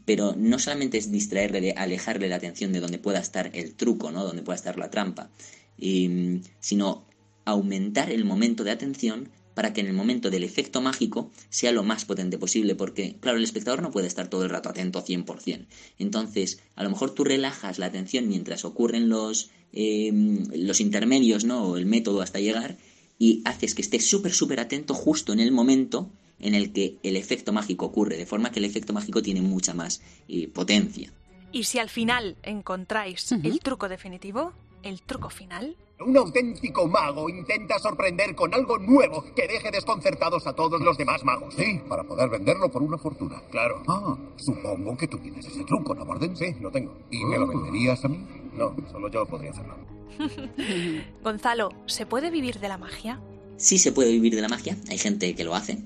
pero 0.10 0.34
no 0.36 0.58
solamente 0.58 0.98
es 0.98 1.12
distraerle, 1.12 1.62
de 1.62 1.74
alejarle 1.74 2.30
la 2.30 2.38
atención 2.38 2.74
de 2.74 2.80
donde 2.80 2.98
pueda 2.98 3.20
estar 3.20 3.52
el 3.54 3.76
truco, 3.76 4.12
¿no? 4.12 4.26
Donde 4.26 4.42
pueda 4.42 4.56
estar 4.56 4.76
la 4.76 4.90
trampa, 4.90 5.30
sino 5.78 7.06
aumentar 7.46 8.10
el 8.10 8.26
momento 8.26 8.64
de 8.64 8.72
atención 8.72 9.30
para 9.54 9.72
que 9.72 9.82
en 9.82 9.86
el 9.86 9.94
momento 9.94 10.32
del 10.32 10.44
efecto 10.44 10.82
mágico 10.82 11.30
sea 11.52 11.72
lo 11.72 11.84
más 11.84 12.06
potente 12.06 12.40
posible, 12.40 12.74
porque, 12.74 13.18
claro, 13.20 13.38
el 13.38 13.44
espectador 13.44 13.84
no 13.84 13.92
puede 13.92 14.08
estar 14.08 14.32
todo 14.32 14.46
el 14.46 14.50
rato 14.50 14.70
atento 14.70 15.06
100%. 15.06 15.68
Entonces, 16.00 16.60
a 16.74 16.84
lo 16.84 16.90
mejor 16.90 17.12
tú 17.12 17.24
relajas 17.24 17.78
la 17.78 17.86
atención 17.86 18.28
mientras 18.28 18.66
ocurren 18.66 19.10
los, 19.10 19.52
eh, 19.74 20.12
los 20.56 20.82
intermedios, 20.82 21.46
¿no? 21.46 21.68
O 21.68 21.78
el 21.78 21.86
método 21.86 22.24
hasta 22.24 22.40
llegar, 22.40 22.80
y 23.20 23.44
haces 23.46 23.76
que 23.76 23.84
esté 23.84 24.00
súper, 24.00 24.34
súper 24.34 24.60
atento 24.60 24.96
justo 24.96 25.34
en 25.34 25.40
el 25.40 25.52
momento 25.52 26.10
en 26.40 26.56
el 26.56 26.72
que 26.72 26.98
el 27.04 27.16
efecto 27.16 27.54
mágico 27.54 27.86
ocurre, 27.86 28.18
de 28.18 28.26
forma 28.26 28.52
que 28.52 28.60
el 28.60 28.66
efecto 28.66 28.94
mágico 28.94 29.22
tiene 29.22 29.42
mucha 29.42 29.74
más 29.74 30.02
eh, 30.28 30.48
potencia. 30.48 31.12
Y 31.52 31.64
si 31.64 31.80
al 31.80 31.90
final 31.90 32.38
encontráis 32.44 33.32
el 33.32 33.60
truco 33.60 33.90
definitivo, 33.90 34.54
el 34.84 35.02
truco 35.02 35.30
final, 35.30 35.76
un 36.00 36.16
auténtico 36.16 36.88
mago 36.88 37.30
intenta 37.30 37.78
sorprender 37.78 38.34
con 38.34 38.54
algo 38.54 38.78
nuevo 38.78 39.26
que 39.36 39.48
deje 39.48 39.70
desconcertados 39.70 40.48
a 40.48 40.54
todos 40.54 40.80
los 40.80 40.98
demás 40.98 41.24
magos. 41.26 41.54
Sí, 41.56 41.82
para 41.90 42.04
poder 42.04 42.30
venderlo 42.30 42.72
por 42.72 42.82
una 42.84 42.98
fortuna. 42.98 43.42
Claro. 43.52 43.84
Ah, 43.88 44.18
supongo 44.38 44.96
que 44.96 45.08
tú 45.08 45.18
tienes 45.18 45.46
ese 45.46 45.64
truco, 45.66 45.94
¿no, 45.94 46.06
Borden? 46.06 46.38
Sí, 46.38 46.56
lo 46.62 46.72
tengo. 46.72 46.98
¿Y 47.12 47.26
me 47.26 47.38
lo 47.38 47.48
venderías 47.48 48.04
a 48.06 48.08
mí? 48.08 48.26
No, 48.54 48.76
solo 48.90 49.10
yo 49.10 49.26
podría 49.26 49.52
hacerlo. 49.52 49.76
Gonzalo, 51.24 51.70
¿se 51.86 52.06
puede 52.06 52.30
vivir 52.30 52.60
de 52.60 52.70
la 52.70 52.78
magia? 52.78 53.20
Sí 53.58 53.78
se 53.78 53.92
puede 53.92 54.12
vivir 54.12 54.36
de 54.36 54.42
la 54.42 54.48
magia, 54.48 54.78
hay 54.90 54.98
gente 54.98 55.36
que 55.36 55.44
lo 55.44 55.54
hace, 55.54 55.80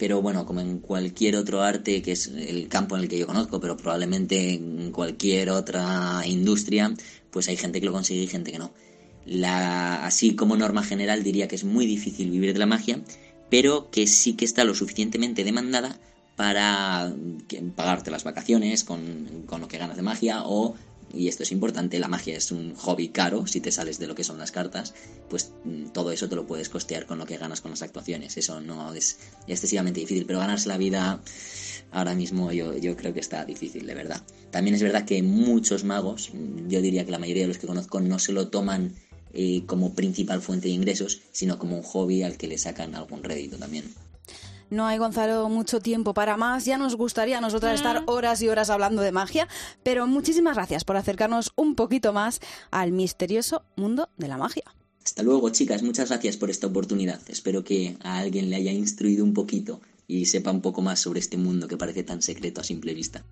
pero 0.00 0.22
bueno, 0.22 0.46
como 0.46 0.62
en 0.62 0.78
cualquier 0.78 1.36
otro 1.36 1.60
arte, 1.60 2.00
que 2.00 2.12
es 2.12 2.28
el 2.28 2.68
campo 2.68 2.96
en 2.96 3.02
el 3.02 3.08
que 3.10 3.18
yo 3.18 3.26
conozco, 3.26 3.60
pero 3.60 3.76
probablemente 3.76 4.54
en 4.54 4.92
cualquier 4.92 5.50
otra 5.50 6.22
industria, 6.24 6.94
pues 7.30 7.48
hay 7.48 7.58
gente 7.58 7.80
que 7.80 7.86
lo 7.86 7.92
consigue 7.92 8.22
y 8.22 8.26
gente 8.26 8.50
que 8.50 8.58
no. 8.58 8.72
La, 9.26 10.06
así 10.06 10.34
como 10.34 10.56
norma 10.56 10.82
general 10.82 11.22
diría 11.22 11.48
que 11.48 11.56
es 11.56 11.64
muy 11.64 11.84
difícil 11.84 12.30
vivir 12.30 12.54
de 12.54 12.58
la 12.58 12.64
magia, 12.64 13.02
pero 13.50 13.90
que 13.90 14.06
sí 14.06 14.32
que 14.36 14.46
está 14.46 14.64
lo 14.64 14.74
suficientemente 14.74 15.44
demandada 15.44 16.00
para 16.34 17.12
pagarte 17.76 18.10
las 18.10 18.24
vacaciones 18.24 18.84
con, 18.84 19.44
con 19.44 19.60
lo 19.60 19.68
que 19.68 19.76
ganas 19.76 19.96
de 19.96 20.02
magia 20.02 20.44
o 20.46 20.76
y 21.12 21.28
esto 21.28 21.42
es 21.42 21.52
importante, 21.52 21.98
la 21.98 22.08
magia 22.08 22.36
es 22.36 22.52
un 22.52 22.74
hobby 22.74 23.08
caro, 23.08 23.46
si 23.46 23.60
te 23.60 23.72
sales 23.72 23.98
de 23.98 24.06
lo 24.06 24.14
que 24.14 24.24
son 24.24 24.38
las 24.38 24.52
cartas, 24.52 24.94
pues 25.28 25.52
mm, 25.64 25.86
todo 25.88 26.12
eso 26.12 26.28
te 26.28 26.36
lo 26.36 26.46
puedes 26.46 26.68
costear 26.68 27.06
con 27.06 27.18
lo 27.18 27.26
que 27.26 27.36
ganas 27.36 27.60
con 27.60 27.70
las 27.70 27.82
actuaciones. 27.82 28.36
Eso 28.36 28.60
no 28.60 28.92
es 28.94 29.18
excesivamente 29.46 30.00
difícil, 30.00 30.26
pero 30.26 30.38
ganarse 30.38 30.68
la 30.68 30.78
vida 30.78 31.20
ahora 31.92 32.14
mismo 32.14 32.52
yo, 32.52 32.76
yo 32.76 32.96
creo 32.96 33.12
que 33.12 33.20
está 33.20 33.44
difícil, 33.44 33.86
de 33.86 33.94
verdad. 33.94 34.22
También 34.50 34.74
es 34.74 34.82
verdad 34.82 35.04
que 35.04 35.22
muchos 35.22 35.84
magos, 35.84 36.30
yo 36.68 36.80
diría 36.80 37.04
que 37.04 37.10
la 37.10 37.18
mayoría 37.18 37.42
de 37.42 37.48
los 37.48 37.58
que 37.58 37.66
conozco 37.66 38.00
no 38.00 38.18
se 38.18 38.32
lo 38.32 38.48
toman 38.48 38.94
eh, 39.32 39.62
como 39.66 39.94
principal 39.94 40.40
fuente 40.40 40.68
de 40.68 40.74
ingresos, 40.74 41.20
sino 41.32 41.58
como 41.58 41.76
un 41.76 41.82
hobby 41.82 42.22
al 42.22 42.36
que 42.36 42.48
le 42.48 42.58
sacan 42.58 42.94
algún 42.94 43.22
rédito 43.22 43.56
también. 43.58 43.84
No 44.70 44.86
hay, 44.86 44.98
Gonzalo, 44.98 45.48
mucho 45.48 45.80
tiempo 45.80 46.14
para 46.14 46.36
más. 46.36 46.64
Ya 46.64 46.78
nos 46.78 46.94
gustaría 46.94 47.38
a 47.38 47.40
nosotras 47.40 47.74
estar 47.74 48.04
horas 48.06 48.40
y 48.40 48.48
horas 48.48 48.70
hablando 48.70 49.02
de 49.02 49.10
magia, 49.10 49.48
pero 49.82 50.06
muchísimas 50.06 50.54
gracias 50.54 50.84
por 50.84 50.96
acercarnos 50.96 51.52
un 51.56 51.74
poquito 51.74 52.12
más 52.12 52.40
al 52.70 52.92
misterioso 52.92 53.64
mundo 53.76 54.08
de 54.16 54.28
la 54.28 54.36
magia. 54.36 54.62
Hasta 55.04 55.24
luego, 55.24 55.50
chicas. 55.50 55.82
Muchas 55.82 56.10
gracias 56.10 56.36
por 56.36 56.50
esta 56.50 56.68
oportunidad. 56.68 57.20
Espero 57.28 57.64
que 57.64 57.96
a 58.02 58.18
alguien 58.18 58.48
le 58.48 58.56
haya 58.56 58.72
instruido 58.72 59.24
un 59.24 59.34
poquito 59.34 59.80
y 60.06 60.26
sepa 60.26 60.52
un 60.52 60.60
poco 60.60 60.82
más 60.82 61.00
sobre 61.00 61.18
este 61.18 61.36
mundo 61.36 61.66
que 61.66 61.76
parece 61.76 62.04
tan 62.04 62.22
secreto 62.22 62.60
a 62.60 62.64
simple 62.64 62.94
vista. 62.94 63.24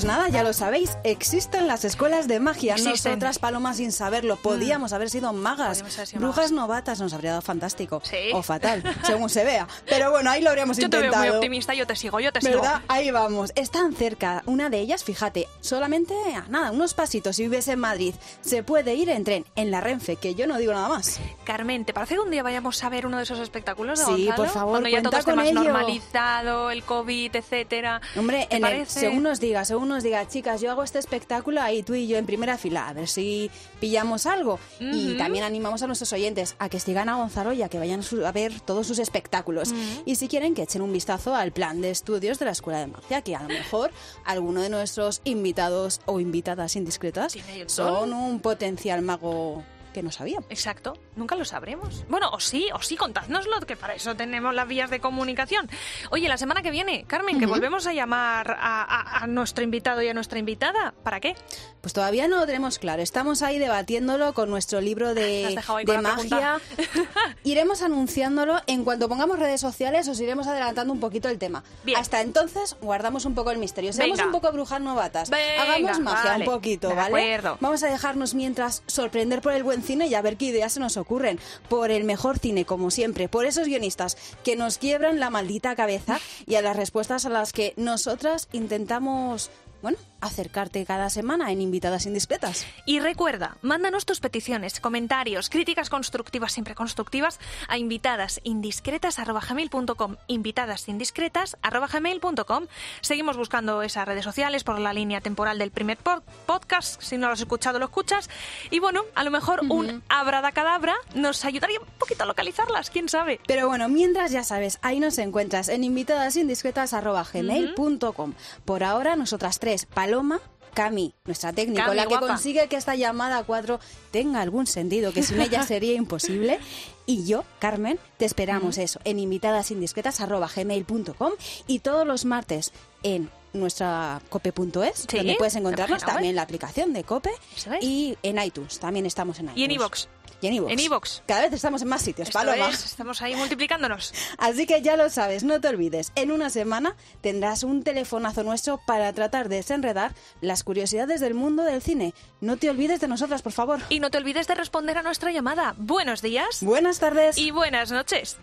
Pues 0.00 0.08
nada, 0.08 0.30
ya 0.30 0.42
lo 0.42 0.54
sabéis, 0.54 0.96
existen 1.04 1.66
las 1.66 1.84
escuelas 1.84 2.26
de 2.26 2.40
magia. 2.40 2.72
Existen. 2.72 3.12
Nosotras, 3.12 3.38
Paloma, 3.38 3.74
sin 3.74 3.92
saberlo, 3.92 4.36
podíamos 4.36 4.94
haber 4.94 5.10
sido 5.10 5.34
magas. 5.34 5.80
Podíamos 5.80 5.94
haber 5.98 6.06
sido 6.06 6.20
Brujas 6.22 6.52
novatas 6.52 7.00
nos 7.00 7.12
habría 7.12 7.32
dado 7.32 7.42
fantástico. 7.42 8.00
O 8.32 8.42
fatal, 8.42 8.82
según 9.04 9.28
se 9.28 9.44
vea. 9.44 9.68
Pero 9.86 10.10
bueno, 10.10 10.30
ahí 10.30 10.40
lo 10.40 10.48
habríamos 10.48 10.78
Yo 10.78 10.88
te 10.88 10.96
veo 10.96 11.04
intentado. 11.08 11.26
muy 11.26 11.36
optimista, 11.36 11.74
yo 11.74 11.86
te 11.86 11.96
sigo, 11.96 12.18
yo 12.18 12.32
te 12.32 12.40
sigo. 12.40 12.62
¿Verdad? 12.62 12.80
Ahí 12.88 13.10
vamos. 13.10 13.52
Están 13.56 13.92
cerca. 13.94 14.42
Una 14.46 14.70
de 14.70 14.78
ellas, 14.78 15.04
fíjate, 15.04 15.46
solamente 15.60 16.14
a 16.34 16.48
nada, 16.48 16.70
unos 16.70 16.94
pasitos. 16.94 17.36
Si 17.36 17.42
vives 17.42 17.68
en 17.68 17.80
Madrid, 17.80 18.14
se 18.40 18.62
puede 18.62 18.94
ir 18.94 19.10
en 19.10 19.22
tren, 19.24 19.44
en 19.54 19.70
la 19.70 19.82
Renfe, 19.82 20.16
que 20.16 20.34
yo 20.34 20.46
no 20.46 20.56
digo 20.56 20.72
nada 20.72 20.88
más. 20.88 21.20
Carmen, 21.44 21.84
¿te 21.84 21.92
parece 21.92 22.14
que 22.14 22.20
un 22.20 22.30
día 22.30 22.42
vayamos 22.42 22.82
a 22.82 22.88
ver 22.88 23.04
uno 23.06 23.18
de 23.18 23.24
esos 23.24 23.38
espectáculos 23.38 23.98
de 23.98 24.06
Sí, 24.06 24.10
Gonzalo? 24.28 24.36
por 24.36 24.48
favor, 24.48 24.70
Cuando 24.70 24.88
ya 24.88 25.02
todo 25.02 25.18
esté 25.18 25.34
más 25.34 25.46
ello. 25.46 25.62
normalizado, 25.62 26.70
el 26.70 26.84
COVID, 26.84 27.36
etcétera. 27.36 28.00
Hombre, 28.16 28.48
según 28.86 29.24
nos 29.24 29.40
diga, 29.40 29.66
según 29.66 29.89
nos 29.90 30.02
diga, 30.02 30.26
chicas, 30.26 30.60
yo 30.60 30.70
hago 30.70 30.82
este 30.82 30.98
espectáculo 30.98 31.60
ahí 31.60 31.82
tú 31.82 31.94
y 31.94 32.06
yo 32.06 32.16
en 32.16 32.24
primera 32.24 32.56
fila, 32.56 32.88
a 32.88 32.92
ver 32.92 33.08
si 33.08 33.50
pillamos 33.80 34.24
algo. 34.26 34.58
Y 34.78 35.18
también 35.18 35.44
animamos 35.44 35.82
a 35.82 35.86
nuestros 35.86 36.12
oyentes 36.12 36.56
a 36.58 36.68
que 36.68 36.80
sigan 36.80 37.08
a 37.08 37.16
Gonzalo 37.16 37.52
y 37.52 37.62
a 37.62 37.68
que 37.68 37.78
vayan 37.78 38.00
a 38.24 38.32
ver 38.32 38.60
todos 38.60 38.86
sus 38.86 38.98
espectáculos. 38.98 39.74
Y 40.06 40.16
si 40.16 40.28
quieren, 40.28 40.54
que 40.54 40.62
echen 40.62 40.82
un 40.82 40.92
vistazo 40.92 41.34
al 41.34 41.52
plan 41.52 41.80
de 41.80 41.90
estudios 41.90 42.38
de 42.38 42.46
la 42.46 42.52
Escuela 42.52 42.80
de 42.80 42.86
Magia, 42.86 43.22
que 43.22 43.36
a 43.36 43.42
lo 43.42 43.48
mejor 43.48 43.90
alguno 44.24 44.62
de 44.62 44.70
nuestros 44.70 45.20
invitados 45.24 46.00
o 46.06 46.20
invitadas 46.20 46.76
indiscretas 46.76 47.36
son 47.66 48.12
un 48.12 48.40
potencial 48.40 49.02
mago 49.02 49.62
que 49.92 50.02
no 50.02 50.10
sabíamos. 50.12 50.46
Exacto, 50.50 50.96
nunca 51.16 51.34
lo 51.36 51.44
sabremos. 51.44 52.04
Bueno, 52.08 52.30
o 52.30 52.40
sí, 52.40 52.68
o 52.74 52.80
sí, 52.82 52.96
contádnoslo, 52.96 53.60
que 53.60 53.76
para 53.76 53.94
eso 53.94 54.14
tenemos 54.16 54.54
las 54.54 54.66
vías 54.68 54.90
de 54.90 55.00
comunicación. 55.00 55.68
Oye, 56.10 56.28
la 56.28 56.38
semana 56.38 56.62
que 56.62 56.70
viene, 56.70 57.04
Carmen, 57.06 57.38
que 57.38 57.44
Ujú. 57.46 57.54
volvemos 57.54 57.86
a 57.86 57.92
llamar 57.92 58.52
a, 58.60 58.82
a- 58.82 59.24
a 59.24 59.26
nuestro 59.26 59.64
invitado 59.64 60.02
y 60.02 60.08
a 60.08 60.14
nuestra 60.14 60.38
invitada. 60.38 60.94
¿Para 61.02 61.20
qué? 61.20 61.34
Pues 61.80 61.92
todavía 61.92 62.28
no 62.28 62.38
lo 62.40 62.46
tenemos 62.46 62.78
claro. 62.78 63.02
Estamos 63.02 63.42
ahí 63.42 63.58
debatiéndolo 63.58 64.34
con 64.34 64.50
nuestro 64.50 64.80
libro 64.80 65.14
de, 65.14 65.58
de 65.86 65.98
magia. 65.98 66.60
iremos 67.44 67.82
anunciándolo 67.82 68.60
en 68.66 68.84
cuanto 68.84 69.08
pongamos 69.08 69.38
redes 69.38 69.60
sociales, 69.60 70.06
os 70.08 70.20
iremos 70.20 70.46
adelantando 70.46 70.92
un 70.92 71.00
poquito 71.00 71.28
el 71.28 71.38
tema. 71.38 71.64
Hasta 71.96 72.20
entonces, 72.20 72.76
guardamos 72.80 73.24
un 73.24 73.34
poco 73.34 73.50
el 73.50 73.58
misterio. 73.58 73.92
Seamos 73.92 74.18
Venga. 74.18 74.26
un 74.26 74.32
poco 74.32 74.52
brujas 74.52 74.80
novatas. 74.80 75.30
Venga, 75.30 75.62
Hagamos 75.62 76.00
magia 76.00 76.30
vale. 76.32 76.44
un 76.48 76.54
poquito, 76.54 76.88
De 76.88 76.94
¿vale? 76.94 77.06
acuerdo. 77.08 77.58
Vamos 77.60 77.82
a 77.82 77.86
dejarnos 77.88 78.34
mientras 78.34 78.82
sorprender 78.86 79.40
por 79.40 79.52
el 79.52 79.62
buen 79.62 79.79
cine 79.82 80.06
y 80.06 80.14
a 80.14 80.22
ver 80.22 80.36
qué 80.36 80.46
ideas 80.46 80.72
se 80.72 80.80
nos 80.80 80.96
ocurren. 80.96 81.38
Por 81.68 81.90
el 81.90 82.04
mejor 82.04 82.38
cine, 82.38 82.64
como 82.64 82.90
siempre. 82.90 83.28
Por 83.28 83.46
esos 83.46 83.66
guionistas 83.66 84.16
que 84.44 84.56
nos 84.56 84.78
quiebran 84.78 85.20
la 85.20 85.30
maldita 85.30 85.76
cabeza 85.76 86.18
y 86.46 86.54
a 86.56 86.62
las 86.62 86.76
respuestas 86.76 87.26
a 87.26 87.30
las 87.30 87.52
que 87.52 87.74
nosotras 87.76 88.48
intentamos, 88.52 89.50
bueno, 89.82 89.98
acercarte 90.20 90.84
cada 90.84 91.08
semana 91.10 91.50
en 91.52 91.60
Invitadas 91.62 92.06
Indiscretas. 92.06 92.66
Y 92.86 92.98
recuerda, 93.00 93.56
mándanos 93.62 94.04
tus 94.06 94.20
peticiones, 94.20 94.80
comentarios, 94.80 95.48
críticas 95.50 95.88
constructivas, 95.90 96.52
siempre 96.52 96.74
constructivas, 96.74 97.38
a 97.68 97.78
invitadasindiscretas.gmail.com 97.78 100.16
invitadasindiscretas.gmail.com 100.28 102.66
Seguimos 103.00 103.36
buscando 103.36 103.82
esas 103.82 104.06
redes 104.06 104.24
sociales 104.24 104.62
por 104.64 104.78
la 104.78 104.92
línea 104.92 105.20
temporal 105.20 105.58
del 105.58 105.70
primer 105.70 105.98
pod- 105.98 106.22
podcast. 106.46 107.00
Si 107.02 107.16
no 107.16 107.26
lo 107.28 107.32
has 107.32 107.40
escuchado, 107.40 107.78
lo 107.78 107.86
escuchas. 107.86 108.28
Y 108.70 108.78
bueno, 108.80 109.02
a 109.14 109.24
lo 109.24 109.30
mejor 109.30 109.60
un 109.68 110.02
abracadabra 110.08 110.94
nos 111.14 111.44
ayudaría 111.44 111.78
un 111.80 111.86
poquito 111.98 112.24
a 112.24 112.26
localizarlas, 112.26 112.90
quién 112.90 113.08
sabe. 113.08 113.40
Pero 113.46 113.68
bueno, 113.68 113.88
mientras 113.88 114.30
ya 114.32 114.42
sabes, 114.44 114.78
ahí 114.82 115.00
nos 115.00 115.16
encuentras 115.18 115.68
en 115.68 115.84
invitadasindiscretas.gmail.com. 115.84 118.34
Por 118.64 118.84
ahora, 118.84 119.16
nosotras 119.16 119.58
tres, 119.58 119.69
Paloma, 119.92 120.40
Cami, 120.74 121.14
nuestra 121.24 121.52
técnica, 121.52 121.84
Cami, 121.86 121.96
la 121.96 122.02
que 122.04 122.08
guapa. 122.10 122.28
consigue 122.28 122.68
que 122.68 122.76
esta 122.76 122.94
llamada 122.94 123.38
a 123.38 123.44
cuatro 123.44 123.80
tenga 124.12 124.40
algún 124.40 124.66
sentido, 124.68 125.12
que 125.12 125.22
sin 125.22 125.40
ella 125.40 125.62
sería 125.66 125.94
imposible. 125.94 126.60
Y 127.06 127.24
yo, 127.24 127.42
Carmen, 127.58 127.98
te 128.18 128.24
esperamos 128.24 128.78
eso 128.78 129.00
en 129.04 129.18
invitadasindiscretas.gmail.com 129.18 131.32
y 131.66 131.78
todos 131.80 132.06
los 132.06 132.24
martes 132.24 132.72
en 133.02 133.28
nuestra 133.52 134.22
cope.es, 134.28 135.06
Sí, 135.08 135.16
donde 135.16 135.34
puedes 135.36 135.56
encontrarnos 135.56 136.04
también 136.04 136.30
en 136.30 136.36
la 136.36 136.42
aplicación 136.42 136.92
de 136.92 137.02
Cope 137.02 137.30
es. 137.56 137.66
y 137.82 138.16
en 138.22 138.40
iTunes, 138.40 138.78
también 138.78 139.06
estamos 139.06 139.40
en 139.40 139.46
iTunes. 139.46 139.58
Y 139.58 139.64
en 139.64 139.70
iVoox. 139.72 140.06
Y 140.40 140.46
en 140.46 140.54
iVoox. 140.54 140.72
En 140.72 140.80
iVoox. 140.80 141.20
Cada 141.26 141.42
vez 141.42 141.52
estamos 141.52 141.82
en 141.82 141.88
más 141.88 142.02
sitios, 142.02 142.28
Esto 142.28 142.38
Paloma. 142.38 142.70
es, 142.70 142.84
estamos 142.84 143.20
ahí 143.22 143.34
multiplicándonos. 143.36 144.12
Así 144.38 144.66
que 144.66 144.82
ya 144.82 144.96
lo 144.96 145.10
sabes, 145.10 145.44
no 145.44 145.60
te 145.60 145.68
olvides, 145.68 146.12
en 146.14 146.30
una 146.32 146.50
semana 146.50 146.96
tendrás 147.20 147.62
un 147.62 147.82
telefonazo 147.82 148.42
nuestro 148.42 148.78
para 148.86 149.12
tratar 149.12 149.48
de 149.48 149.56
desenredar 149.56 150.14
las 150.40 150.64
curiosidades 150.64 151.20
del 151.20 151.34
mundo 151.34 151.62
del 151.64 151.82
cine. 151.82 152.14
No 152.40 152.56
te 152.56 152.70
olvides 152.70 153.00
de 153.00 153.08
nosotras, 153.08 153.42
por 153.42 153.52
favor. 153.52 153.80
Y 153.88 154.00
no 154.00 154.10
te 154.10 154.18
olvides 154.18 154.46
de 154.46 154.54
responder 154.54 154.96
a 154.98 155.02
nuestra 155.02 155.30
llamada. 155.30 155.74
Buenos 155.76 156.22
días. 156.22 156.62
Buenas 156.62 156.98
tardes. 156.98 157.36
Y 157.36 157.50
buenas 157.50 157.90
noches. 157.90 158.38